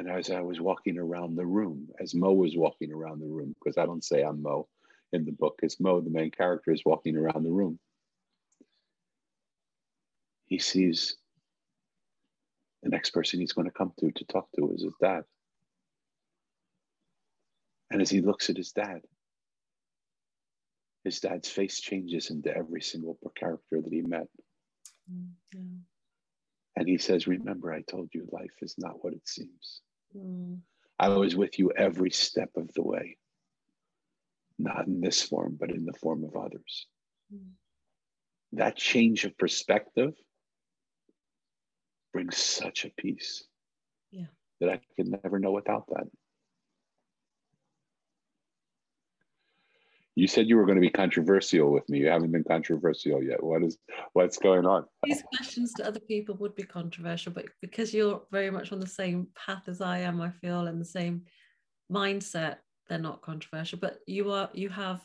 [0.00, 3.54] And as I was walking around the room, as Mo was walking around the room,
[3.62, 4.66] because I don't say I'm Mo,
[5.12, 7.78] in the book is Mo, the main character, is walking around the room.
[10.46, 11.18] He sees
[12.82, 15.24] the next person he's going to come to to talk to is his dad.
[17.90, 19.02] And as he looks at his dad,
[21.04, 24.28] his dad's face changes into every single character that he met.
[25.12, 25.80] Mm,
[26.74, 29.82] And he says, Remember, I told you life is not what it seems.
[30.16, 30.60] Mm.
[30.98, 33.16] I was with you every step of the way
[34.60, 36.86] not in this form, but in the form of others.
[37.34, 37.52] Mm.
[38.52, 40.12] That change of perspective
[42.12, 43.44] brings such a peace
[44.10, 44.26] yeah.
[44.60, 46.08] that I could never know without that.
[50.20, 51.98] You said you were going to be controversial with me.
[51.98, 53.42] You haven't been controversial yet.
[53.42, 53.78] What is
[54.12, 54.84] what's going on?
[55.04, 58.86] These questions to other people would be controversial, but because you're very much on the
[58.86, 61.22] same path as I am, I feel, and the same
[61.90, 62.56] mindset,
[62.90, 65.00] they're not controversial but you are you have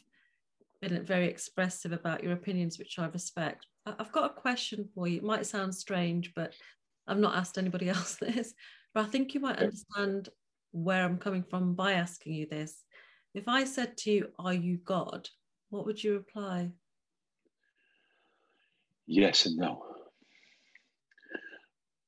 [0.81, 5.17] been very expressive about your opinions which i respect i've got a question for you
[5.17, 6.53] it might sound strange but
[7.07, 8.53] i've not asked anybody else this
[8.93, 10.27] but i think you might understand
[10.71, 12.83] where i'm coming from by asking you this
[13.35, 15.29] if i said to you are you god
[15.69, 16.71] what would you reply
[19.05, 19.83] yes and no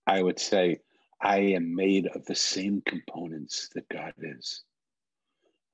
[0.08, 0.80] i would say
[1.22, 4.64] i am made of the same components that god is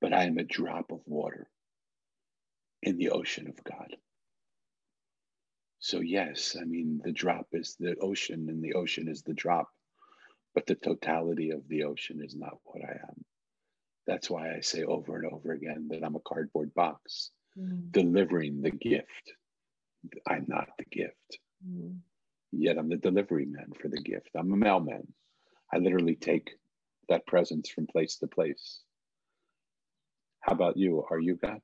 [0.03, 1.47] but I am a drop of water
[2.81, 3.95] in the ocean of God.
[5.79, 9.69] So, yes, I mean, the drop is the ocean and the ocean is the drop,
[10.53, 13.23] but the totality of the ocean is not what I am.
[14.05, 17.91] That's why I say over and over again that I'm a cardboard box mm.
[17.91, 19.33] delivering the gift.
[20.27, 21.39] I'm not the gift.
[21.67, 21.97] Mm.
[22.51, 24.29] Yet I'm the delivery man for the gift.
[24.35, 25.07] I'm a mailman.
[25.73, 26.51] I literally take
[27.09, 28.81] that presence from place to place.
[30.41, 31.05] How about you?
[31.09, 31.61] Are you God?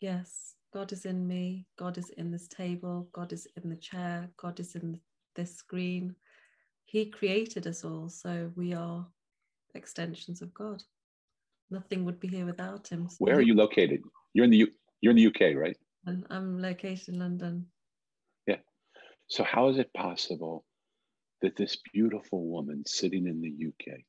[0.00, 0.54] Yes.
[0.72, 1.66] God is in me.
[1.78, 3.08] God is in this table.
[3.12, 4.28] God is in the chair.
[4.36, 5.00] God is in
[5.34, 6.14] this screen.
[6.84, 8.08] He created us all.
[8.08, 9.06] So we are
[9.74, 10.82] extensions of God.
[11.70, 13.08] Nothing would be here without him.
[13.08, 14.02] So Where are you located?
[14.34, 15.76] You're in the U- you're in the UK, right?
[16.04, 17.66] And I'm located in London.
[18.46, 18.60] Yeah.
[19.26, 20.64] So how is it possible
[21.42, 24.04] that this beautiful woman sitting in the UK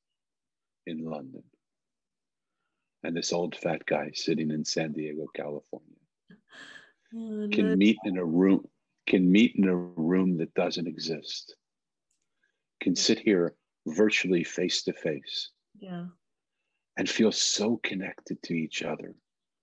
[0.86, 1.44] in London
[3.04, 5.98] and this old fat guy sitting in San Diego, California,
[7.16, 8.66] oh, can meet in a room
[9.08, 11.56] can meet in a room that doesn't exist,
[12.82, 13.56] can sit here
[13.88, 16.08] virtually face to face, yeah,
[16.98, 19.16] and feel so connected to each other,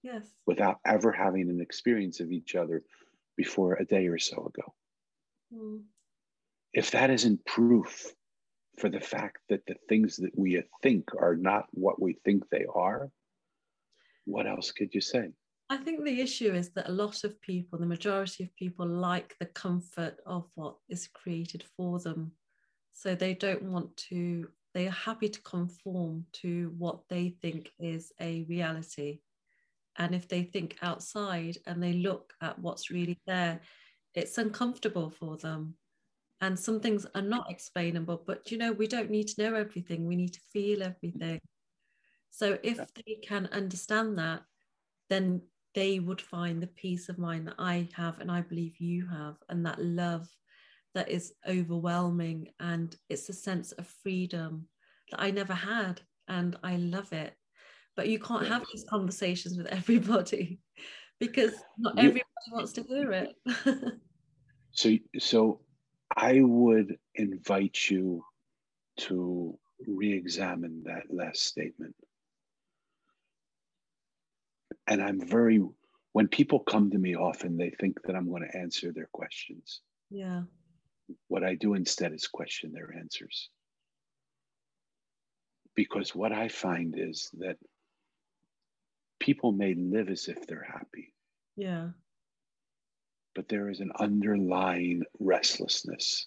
[0.02, 2.82] yes, without ever having an experience of each other
[3.36, 4.74] before a day or so ago.
[5.52, 5.82] Mm.
[6.72, 8.12] If that isn't proof
[8.78, 12.66] for the fact that the things that we think are not what we think they
[12.74, 13.10] are,
[14.24, 15.30] what else could you say?
[15.70, 19.36] I think the issue is that a lot of people, the majority of people, like
[19.40, 22.32] the comfort of what is created for them.
[22.92, 28.12] So they don't want to, they are happy to conform to what they think is
[28.20, 29.20] a reality.
[29.96, 33.60] And if they think outside and they look at what's really there,
[34.14, 35.74] it's uncomfortable for them.
[36.40, 40.06] And some things are not explainable, but you know, we don't need to know everything,
[40.06, 41.40] we need to feel everything.
[42.30, 44.42] So if they can understand that,
[45.08, 45.42] then
[45.74, 49.36] they would find the peace of mind that I have and I believe you have,
[49.48, 50.28] and that love
[50.94, 52.48] that is overwhelming.
[52.60, 54.68] And it's a sense of freedom
[55.10, 57.34] that I never had, and I love it.
[57.96, 60.60] But you can't have these conversations with everybody
[61.20, 63.34] because not everybody wants to hear it.
[64.72, 65.60] so, so
[66.16, 68.24] I would invite you
[68.96, 71.94] to re-examine that last statement
[74.86, 75.60] and I'm very
[76.12, 79.80] when people come to me often they think that I'm going to answer their questions.
[80.10, 80.42] Yeah.
[81.28, 83.50] What I do instead is question their answers.
[85.74, 87.56] Because what I find is that
[89.18, 91.12] people may live as if they're happy.
[91.56, 91.88] Yeah.
[93.34, 96.26] But there is an underlying restlessness.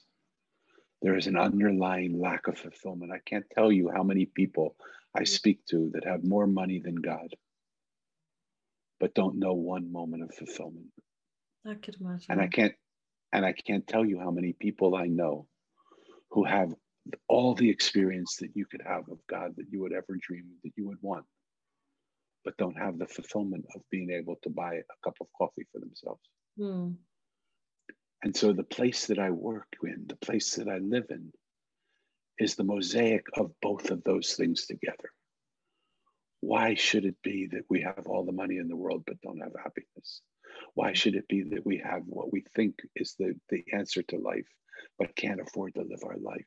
[1.02, 3.12] There is an underlying lack of fulfillment.
[3.14, 4.76] I can't tell you how many people
[5.16, 5.28] I mm.
[5.28, 7.34] speak to that have more money than God
[9.00, 10.92] but don't know one moment of fulfillment.
[11.66, 12.26] I could imagine.
[12.30, 12.74] And I can't
[13.34, 15.48] and I can't tell you how many people I know
[16.32, 16.74] who have
[17.28, 20.74] all the experience that you could have of God that you would ever dream that
[20.76, 21.26] you would want,
[22.44, 25.80] but don't have the fulfillment of being able to buy a cup of coffee for
[25.80, 26.22] themselves.
[26.58, 26.92] Hmm.
[28.24, 31.32] And so the place that I work in, the place that I live in,
[32.40, 35.10] is the mosaic of both of those things together
[36.42, 39.40] why should it be that we have all the money in the world but don't
[39.40, 40.22] have happiness?
[40.74, 44.18] Why should it be that we have what we think is the, the answer to
[44.18, 44.48] life
[44.98, 46.46] but can't afford to live our life?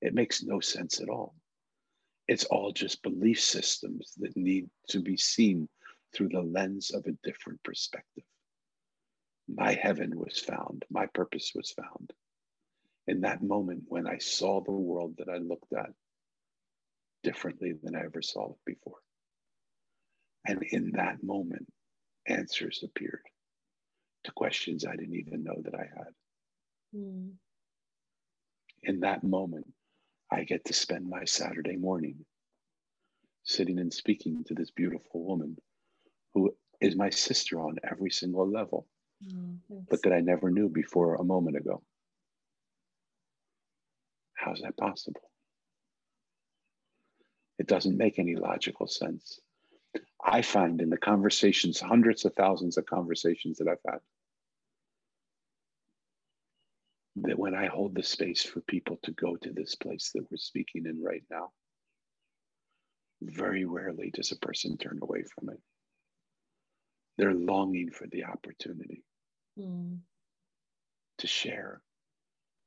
[0.00, 1.34] It makes no sense at all.
[2.28, 5.68] It's all just belief systems that need to be seen
[6.14, 8.24] through the lens of a different perspective.
[9.48, 12.12] My heaven was found, my purpose was found.
[13.06, 15.90] In that moment when I saw the world that I looked at
[17.22, 18.98] differently than I ever saw it before.
[20.46, 21.72] And in that moment,
[22.26, 23.22] answers appeared
[24.24, 26.14] to questions I didn't even know that I had.
[26.94, 27.32] Mm.
[28.84, 29.66] In that moment,
[30.30, 32.24] I get to spend my Saturday morning
[33.44, 35.56] sitting and speaking to this beautiful woman
[36.34, 38.86] who is my sister on every single level,
[39.24, 39.58] mm,
[39.90, 41.82] but that I never knew before a moment ago.
[44.34, 45.20] How's that possible?
[47.58, 49.38] It doesn't make any logical sense.
[50.24, 54.00] I find in the conversations, hundreds of thousands of conversations that I've had,
[57.16, 60.38] that when I hold the space for people to go to this place that we're
[60.38, 61.50] speaking in right now,
[63.20, 65.60] very rarely does a person turn away from it.
[67.18, 69.04] They're longing for the opportunity
[69.58, 69.98] mm.
[71.18, 71.82] to share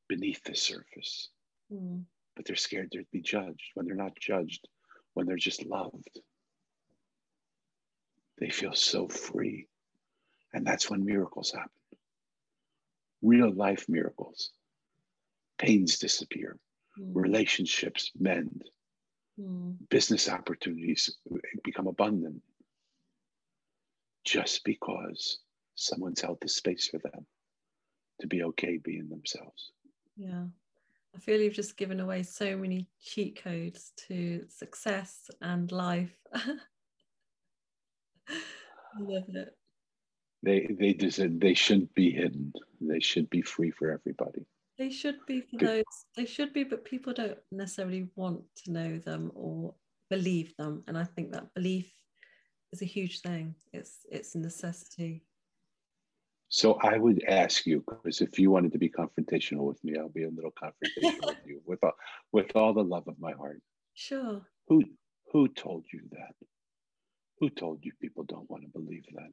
[0.08, 1.30] beneath the surface,
[1.74, 2.04] mm.
[2.36, 3.72] but they're scared to be judged.
[3.74, 4.68] When they're not judged,
[5.14, 6.20] when they're just loved.
[8.40, 9.68] They feel so free.
[10.54, 11.70] And that's when miracles happen
[13.26, 14.52] real life miracles.
[15.58, 16.58] Pains disappear,
[17.00, 17.12] mm.
[17.14, 18.64] relationships mend,
[19.40, 19.76] mm.
[19.90, 21.16] business opportunities
[21.64, 22.42] become abundant
[24.24, 25.40] just because
[25.76, 27.26] someone's held the space for them
[28.20, 29.72] to be okay being themselves.
[30.18, 30.46] Yeah.
[31.16, 36.18] I feel you've just given away so many cheat codes to success and life.
[39.00, 39.56] Love it.
[40.44, 42.54] They they just they shouldn't be hidden.
[42.80, 44.46] They should be free for everybody.
[44.78, 45.84] They should be for those.
[46.16, 49.74] They should be, but people don't necessarily want to know them or
[50.10, 50.84] believe them.
[50.88, 51.92] And I think that belief
[52.74, 53.56] is a huge thing.
[53.74, 55.24] It's it's a necessity.
[56.50, 60.10] So I would ask you, because if you wanted to be confrontational with me, I'll
[60.10, 61.94] be a little confrontational with you with all,
[62.32, 63.62] with all the love of my heart.
[63.94, 64.42] Sure.
[64.68, 64.84] Who
[65.32, 66.36] who told you that?
[67.40, 69.30] Who told you people don't want to believe that?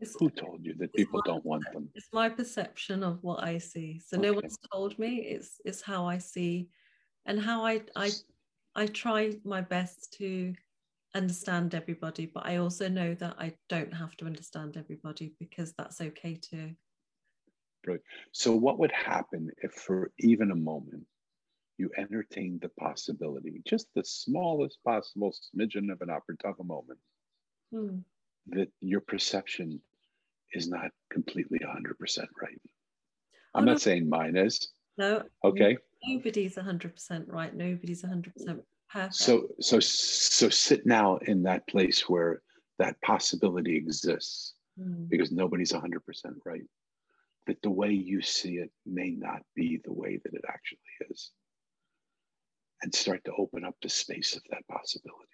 [0.00, 1.88] It's, who told you that people my, don't want them?
[1.94, 4.00] It's my perception of what I see.
[4.04, 4.28] So okay.
[4.28, 5.18] no one's told me.
[5.18, 6.68] It's it's how I see,
[7.26, 8.10] and how I I
[8.74, 10.54] I try my best to
[11.14, 16.00] understand everybody, but I also know that I don't have to understand everybody because that's
[16.00, 16.72] okay too.
[17.84, 18.04] Brilliant.
[18.32, 21.04] So, what would happen if, for even a moment,
[21.82, 27.00] you entertain the possibility, just the smallest possible smidgen of an a moment,
[27.72, 27.98] hmm.
[28.46, 29.80] that your perception
[30.52, 32.60] is not completely 100% right?
[33.54, 33.76] I'm oh, not no.
[33.78, 34.68] saying mine is.
[34.96, 35.24] No.
[35.42, 35.76] Okay.
[36.06, 37.52] Nobody's 100% right.
[37.54, 38.60] Nobody's 100%
[38.92, 39.14] Perfect.
[39.14, 42.42] So so so sit now in that place where
[42.78, 45.08] that possibility exists mm.
[45.08, 45.96] because nobody's 100%
[46.44, 46.68] right.
[47.46, 50.78] That the way you see it may not be the way that it actually
[51.10, 51.30] is.
[52.82, 55.28] And start to open up the space of that possibility.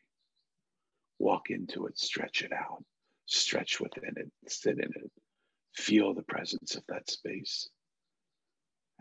[1.18, 2.84] Walk into it, stretch it out,
[3.24, 5.10] stretch within it, sit in it,
[5.74, 7.68] feel the presence of that space,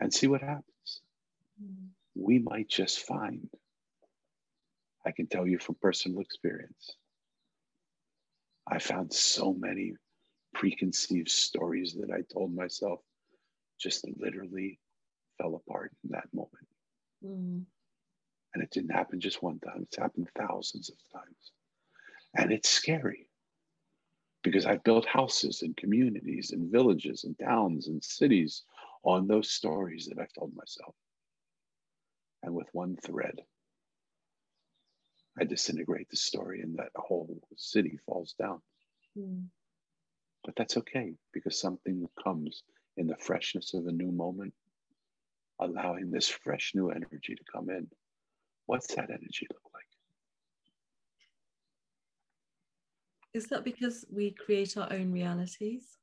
[0.00, 1.02] and see what happens.
[2.14, 3.48] We might just find,
[5.04, 6.96] I can tell you from personal experience,
[8.66, 9.94] I found so many
[10.54, 13.00] preconceived stories that I told myself
[13.78, 14.80] just literally
[15.36, 16.66] fell apart in that moment.
[17.24, 17.64] Mm.
[18.58, 21.52] And it didn't happen just one time, it's happened thousands of times.
[22.34, 23.28] And it's scary
[24.42, 28.64] because I've built houses and communities and villages and towns and cities
[29.04, 30.96] on those stories that I've told myself.
[32.42, 33.42] And with one thread,
[35.40, 38.60] I disintegrate the story and that whole city falls down.
[39.16, 39.44] Mm.
[40.42, 42.64] But that's okay because something comes
[42.96, 44.52] in the freshness of a new moment,
[45.60, 47.86] allowing this fresh new energy to come in.
[48.68, 49.86] What's that energy look like?
[53.32, 55.96] Is that because we create our own realities?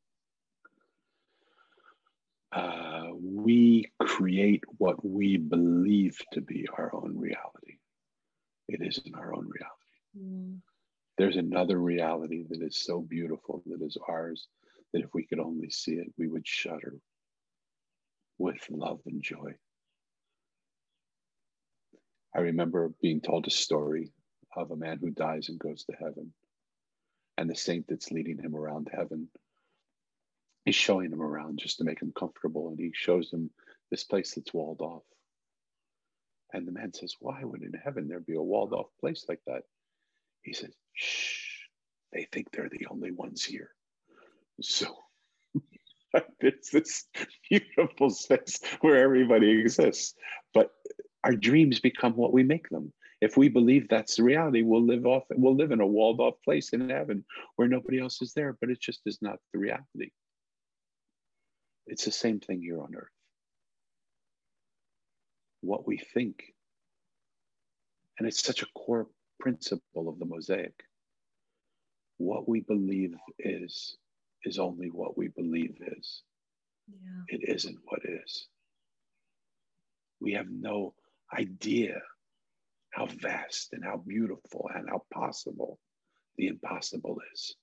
[2.51, 7.77] Uh, we create what we believe to be our own reality.
[8.67, 9.99] It isn't our own reality.
[10.19, 10.57] Mm.
[11.19, 14.47] There's another reality that is so beautiful that is ours
[14.91, 16.95] that if we could only see it, we would shudder
[18.39, 19.53] with love and joy.
[22.35, 24.11] I remember being told a story
[24.55, 26.33] of a man who dies and goes to heaven
[27.37, 29.29] and the saint that's leading him around heaven
[30.65, 32.69] is showing him around just to make him comfortable.
[32.69, 33.49] And he shows him
[33.91, 35.03] this place that's walled off.
[36.53, 39.41] And the man says, Why would in heaven there be a walled off place like
[39.47, 39.63] that?
[40.41, 41.67] He says, Shh,
[42.13, 43.69] they think they're the only ones here.
[44.61, 44.87] So
[46.39, 47.05] it's this
[47.49, 50.15] beautiful space where everybody exists.
[50.53, 50.71] But
[51.25, 55.05] our dreams become what we make them if we believe that's the reality, we'll live
[55.05, 57.23] off, we'll live in a walled off place in heaven
[57.55, 60.11] where nobody else is there, but it just is not the reality.
[61.87, 63.09] It's the same thing here on earth.
[65.61, 66.43] What we think,
[68.19, 69.07] and it's such a core
[69.39, 70.83] principle of the mosaic.
[72.17, 73.97] What we believe is,
[74.43, 76.21] is only what we believe is.
[76.87, 77.37] Yeah.
[77.39, 78.47] It isn't what is.
[80.19, 80.93] We have no
[81.33, 82.01] idea
[82.91, 85.79] how vast and how beautiful and how possible
[86.37, 87.55] the impossible is.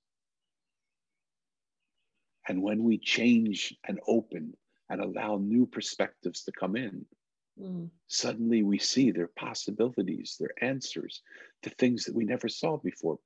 [2.49, 4.55] And when we change and open
[4.91, 7.07] and allow new perspectives to come in,
[7.61, 7.89] mm.
[8.09, 11.23] suddenly we see their possibilities, their answers
[11.63, 13.19] to things that we never saw before.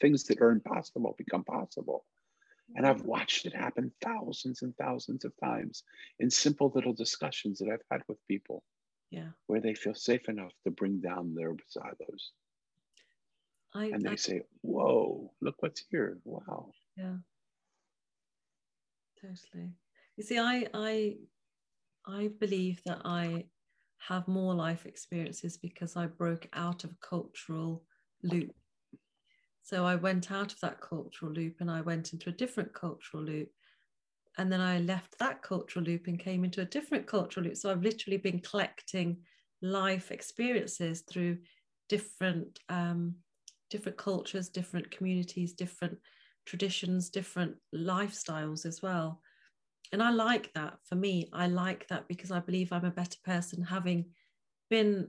[0.00, 2.04] things that are impossible become possible.
[2.76, 5.82] And I've watched it happen thousands and thousands of times
[6.20, 8.62] in simple little discussions that I've had with people
[9.10, 9.28] yeah.
[9.46, 12.32] where they feel safe enough to bring down their silos.
[13.74, 16.18] I, and they I, say whoa look what's here.
[16.24, 16.70] Wow.
[16.96, 17.16] Yeah.
[19.20, 19.72] Totally.
[20.16, 21.16] You see i i
[22.06, 23.44] i believe that i
[23.98, 27.82] have more life experiences because i broke out of a cultural
[28.22, 28.54] loop.
[29.62, 33.22] So i went out of that cultural loop and i went into a different cultural
[33.22, 33.50] loop
[34.38, 37.56] and then I left that cultural loop and came into a different cultural loop.
[37.56, 39.18] So I've literally been collecting
[39.60, 41.38] life experiences through
[41.88, 43.16] different um,
[43.70, 45.98] different cultures, different communities, different
[46.46, 49.20] traditions, different lifestyles as well.
[49.92, 50.78] And I like that.
[50.84, 54.06] For me, I like that because I believe I'm a better person having
[54.70, 55.08] been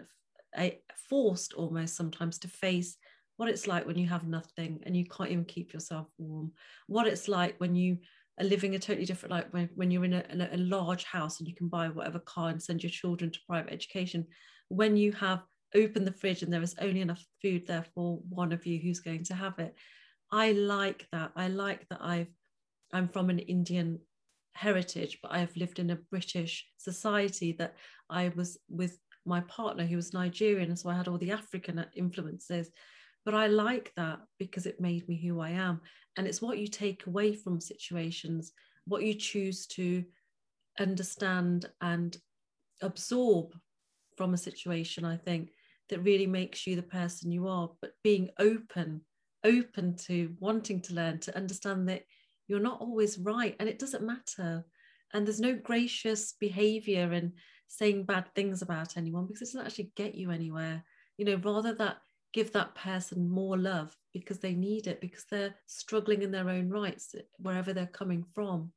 [0.58, 2.98] a, forced almost sometimes to face
[3.38, 6.52] what it's like when you have nothing and you can't even keep yourself warm,
[6.88, 7.98] what it's like when you
[8.40, 11.40] are living a totally different life when, when you're in a, in a large house
[11.40, 14.26] and you can buy whatever car and send your children to private education
[14.70, 15.44] when you have
[15.76, 19.00] opened the fridge and there is only enough food there for one of you who's
[19.00, 19.76] going to have it
[20.32, 22.32] i like that i like that i've
[22.94, 24.00] i'm from an indian
[24.54, 27.76] heritage but i've lived in a british society that
[28.10, 32.72] i was with my partner who was nigerian so i had all the african influences
[33.26, 35.82] but I like that because it made me who I am.
[36.20, 38.52] And it's what you take away from situations,
[38.86, 40.04] what you choose to
[40.78, 42.18] understand and
[42.82, 43.56] absorb
[44.18, 45.52] from a situation, I think,
[45.88, 47.70] that really makes you the person you are.
[47.80, 49.00] But being open,
[49.46, 52.04] open to wanting to learn, to understand that
[52.50, 54.66] you're not always right and it doesn't matter.
[55.14, 57.32] And there's no gracious behavior and
[57.70, 60.84] saying bad things about anyone because it doesn't actually get you anywhere.
[61.18, 62.00] You know, rather that
[62.34, 66.70] give that person more love because they need it because they're struggling in their own
[66.70, 68.72] rights wherever they're coming from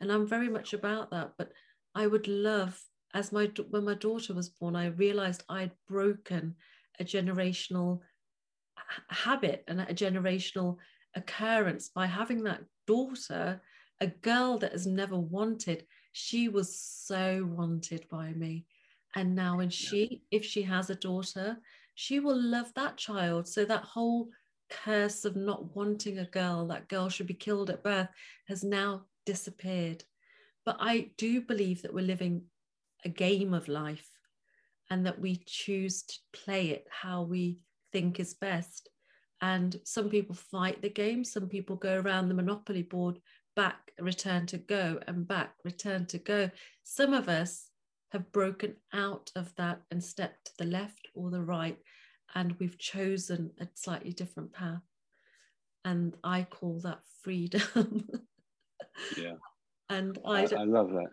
[0.00, 1.52] and i'm very much about that but
[1.94, 2.80] i would love
[3.14, 6.54] as my when my daughter was born i realized i'd broken
[7.00, 8.00] a generational
[9.08, 10.76] habit and a generational
[11.14, 13.60] occurrence by having that daughter,
[14.00, 15.86] a girl that has never wanted.
[16.12, 18.66] She was so wanted by me.
[19.14, 21.56] And now, when she, if she has a daughter,
[21.96, 23.48] she will love that child.
[23.48, 24.28] So that whole
[24.70, 28.08] curse of not wanting a girl, that girl should be killed at birth,
[28.48, 30.04] has now disappeared.
[30.64, 32.42] But I do believe that we're living
[33.04, 34.08] a game of life
[34.90, 37.58] and that we choose to play it how we
[37.92, 38.90] think is best.
[39.40, 43.18] And some people fight the game, some people go around the monopoly board,
[43.54, 46.50] back, return to go, and back, return to go.
[46.84, 47.65] Some of us
[48.10, 51.78] have broken out of that and stepped to the left or the right,
[52.34, 54.82] and we've chosen a slightly different path.
[55.84, 58.08] And I call that freedom.
[59.16, 59.34] yeah.
[59.88, 61.10] And I, I, I love that.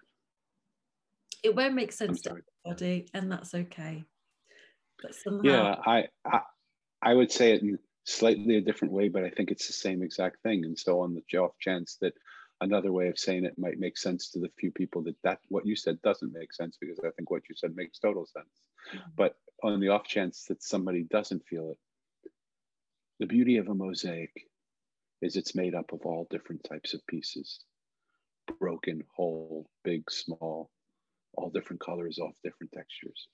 [1.44, 4.04] It won't make sense to everybody, and that's okay.
[5.02, 6.40] But somehow, yeah, I, I
[7.02, 10.02] I would say it in slightly a different way, but I think it's the same
[10.02, 10.64] exact thing.
[10.66, 12.14] And so, on the off chance that
[12.64, 15.66] another way of saying it might make sense to the few people that that what
[15.66, 18.48] you said doesn't make sense, because I think what you said makes total sense.
[18.96, 19.10] Mm-hmm.
[19.16, 21.78] But on the off chance that somebody doesn't feel it,
[23.20, 24.48] the beauty of a mosaic
[25.22, 27.60] is it's made up of all different types of pieces
[28.60, 30.70] broken, whole, big, small,
[31.36, 33.28] all different colors, all different textures.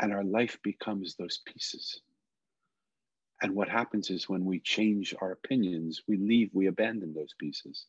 [0.00, 2.00] And our life becomes those pieces.
[3.42, 7.86] And what happens is when we change our opinions, we leave, we abandon those pieces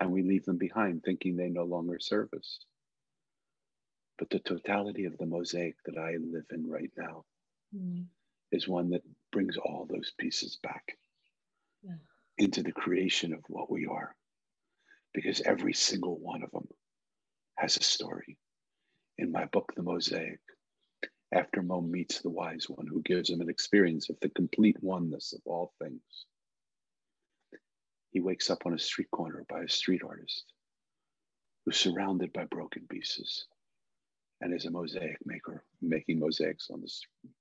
[0.00, 2.58] and we leave them behind thinking they no longer serve us.
[4.18, 7.24] But the totality of the mosaic that I live in right now
[7.74, 8.06] mm.
[8.50, 10.98] is one that brings all those pieces back
[11.84, 11.94] yeah.
[12.36, 14.16] into the creation of what we are.
[15.14, 16.66] Because every single one of them
[17.56, 18.36] has a story.
[19.16, 20.40] In my book, The Mosaic,
[21.32, 25.32] after Mo meets the wise one who gives him an experience of the complete oneness
[25.34, 26.00] of all things,
[28.10, 30.44] he wakes up on a street corner by a street artist
[31.64, 33.46] who's surrounded by broken pieces
[34.40, 37.32] and is a mosaic maker making mosaics on the street.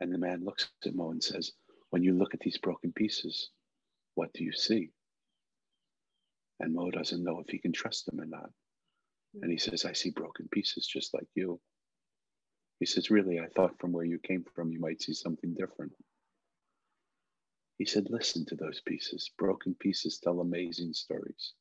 [0.00, 1.52] And the man looks at Mo and says,
[1.90, 3.50] When you look at these broken pieces,
[4.14, 4.90] what do you see?
[6.60, 8.50] And Mo doesn't know if he can trust them or not.
[9.42, 11.60] And he says, I see broken pieces just like you.
[12.78, 15.92] He says, Really, I thought from where you came from, you might see something different.
[17.76, 19.30] He said, Listen to those pieces.
[19.38, 21.52] Broken pieces tell amazing stories.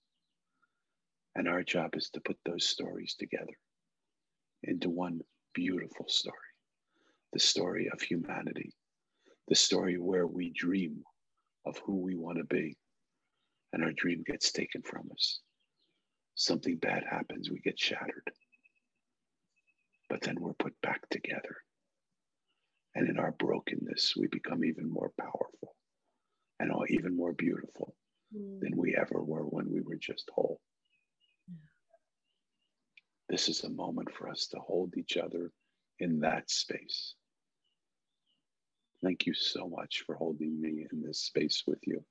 [1.36, 3.57] And our job is to put those stories together
[4.63, 5.22] into one
[5.53, 6.36] beautiful story
[7.34, 8.74] the story of humanity,
[9.49, 11.03] the story where we dream
[11.65, 12.78] of who we want to be
[13.74, 15.39] and our dream gets taken from us.
[16.36, 18.32] Something bad happens, we get shattered.
[20.10, 21.58] But then we're put back together.
[22.95, 25.76] And in our brokenness, we become even more powerful
[26.60, 27.95] and all, even more beautiful
[28.36, 28.60] mm.
[28.60, 30.60] than we ever were when we were just whole.
[31.47, 31.55] Yeah.
[33.30, 35.51] This is a moment for us to hold each other
[35.99, 37.14] in that space.
[39.03, 42.03] Thank you so much for holding me in this space with you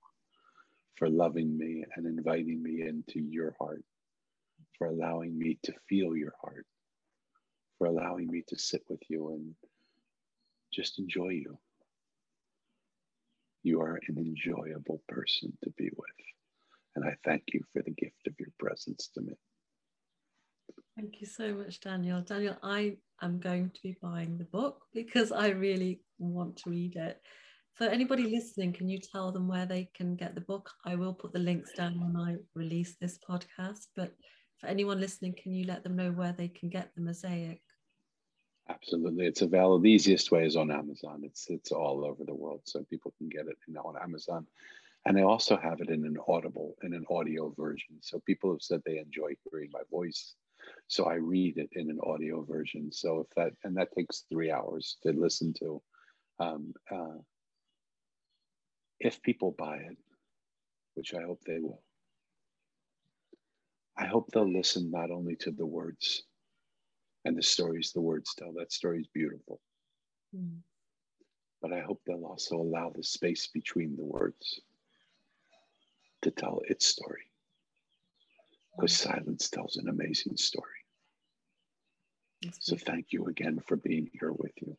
[0.96, 3.84] for loving me and inviting me into your heart,
[4.78, 6.66] for allowing me to feel your heart,
[7.78, 9.54] for allowing me to sit with you and
[10.72, 11.58] just enjoy you.
[13.62, 16.26] You are an enjoyable person to be with.
[16.94, 19.34] And I thank you for the gift of your presence to me.
[20.96, 22.22] Thank you so much, Daniel.
[22.22, 26.96] Daniel, I am going to be buying the book because I really want to read
[26.96, 27.20] it
[27.76, 30.70] for anybody listening, can you tell them where they can get the book?
[30.86, 33.88] I will put the links down when I release this podcast.
[33.94, 34.14] But
[34.58, 37.60] for anyone listening, can you let them know where they can get the mosaic?
[38.68, 39.78] Absolutely, it's available.
[39.80, 41.22] The easiest way is on Amazon.
[41.24, 44.46] It's it's all over the world, so people can get it on Amazon.
[45.06, 47.96] And I also have it in an audible, in an audio version.
[48.00, 50.34] So people have said they enjoy hearing my voice.
[50.88, 52.90] So I read it in an audio version.
[52.92, 55.82] So if that and that takes three hours to listen to.
[56.40, 57.18] Um, uh,
[59.00, 59.96] if people buy it,
[60.94, 61.82] which I hope they will,
[63.96, 66.24] I hope they'll listen not only to the words
[67.26, 69.60] and the stories the words tell, that story is beautiful.
[70.34, 70.58] Mm.
[71.60, 74.60] But I hope they'll also allow the space between the words
[76.22, 77.24] to tell its story.
[78.76, 79.12] Because mm.
[79.12, 80.70] silence tells an amazing story.
[82.60, 84.76] So thank you again for being here with you.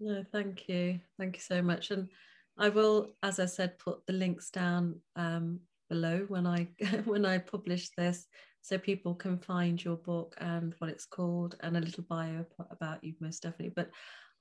[0.00, 1.00] No, thank you.
[1.18, 1.90] Thank you so much.
[1.90, 2.08] And
[2.56, 5.60] I will, as I said, put the links down um,
[5.90, 6.68] below when I
[7.04, 8.26] when I publish this,
[8.66, 13.02] so people can find your book and what it's called and a little bio about
[13.04, 13.72] you, most definitely.
[13.76, 13.90] But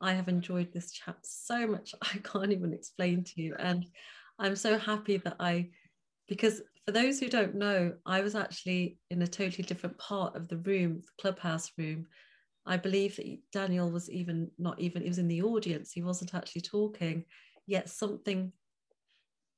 [0.01, 3.55] I have enjoyed this chat so much, I can't even explain to you.
[3.59, 3.85] And
[4.39, 5.69] I'm so happy that I,
[6.27, 10.47] because for those who don't know, I was actually in a totally different part of
[10.47, 12.07] the room, the clubhouse room.
[12.65, 16.33] I believe that Daniel was even not even, he was in the audience, he wasn't
[16.33, 17.25] actually talking,
[17.67, 18.51] yet something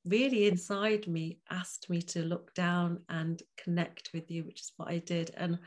[0.08, 4.88] really inside me asked me to look down and connect with you, which is what
[4.88, 5.30] I did.
[5.36, 5.58] And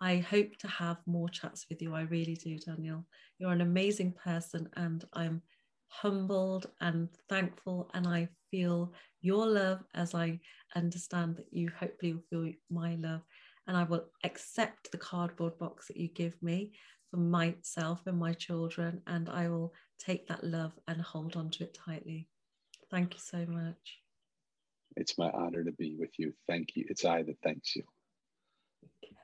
[0.00, 1.94] I hope to have more chats with you.
[1.94, 3.06] I really do, Daniel.
[3.38, 5.42] You're an amazing person, and I'm
[5.88, 7.90] humbled and thankful.
[7.94, 8.92] And I feel
[9.22, 10.40] your love as I
[10.74, 13.22] understand that you hopefully will feel my love.
[13.66, 16.72] And I will accept the cardboard box that you give me
[17.10, 19.00] for myself and my children.
[19.06, 22.28] And I will take that love and hold on to it tightly.
[22.96, 24.00] Thank you so much.
[24.96, 26.32] It's my honor to be with you.
[26.48, 26.86] Thank you.
[26.88, 27.82] It's I that thanks you.
[29.04, 29.14] Okay.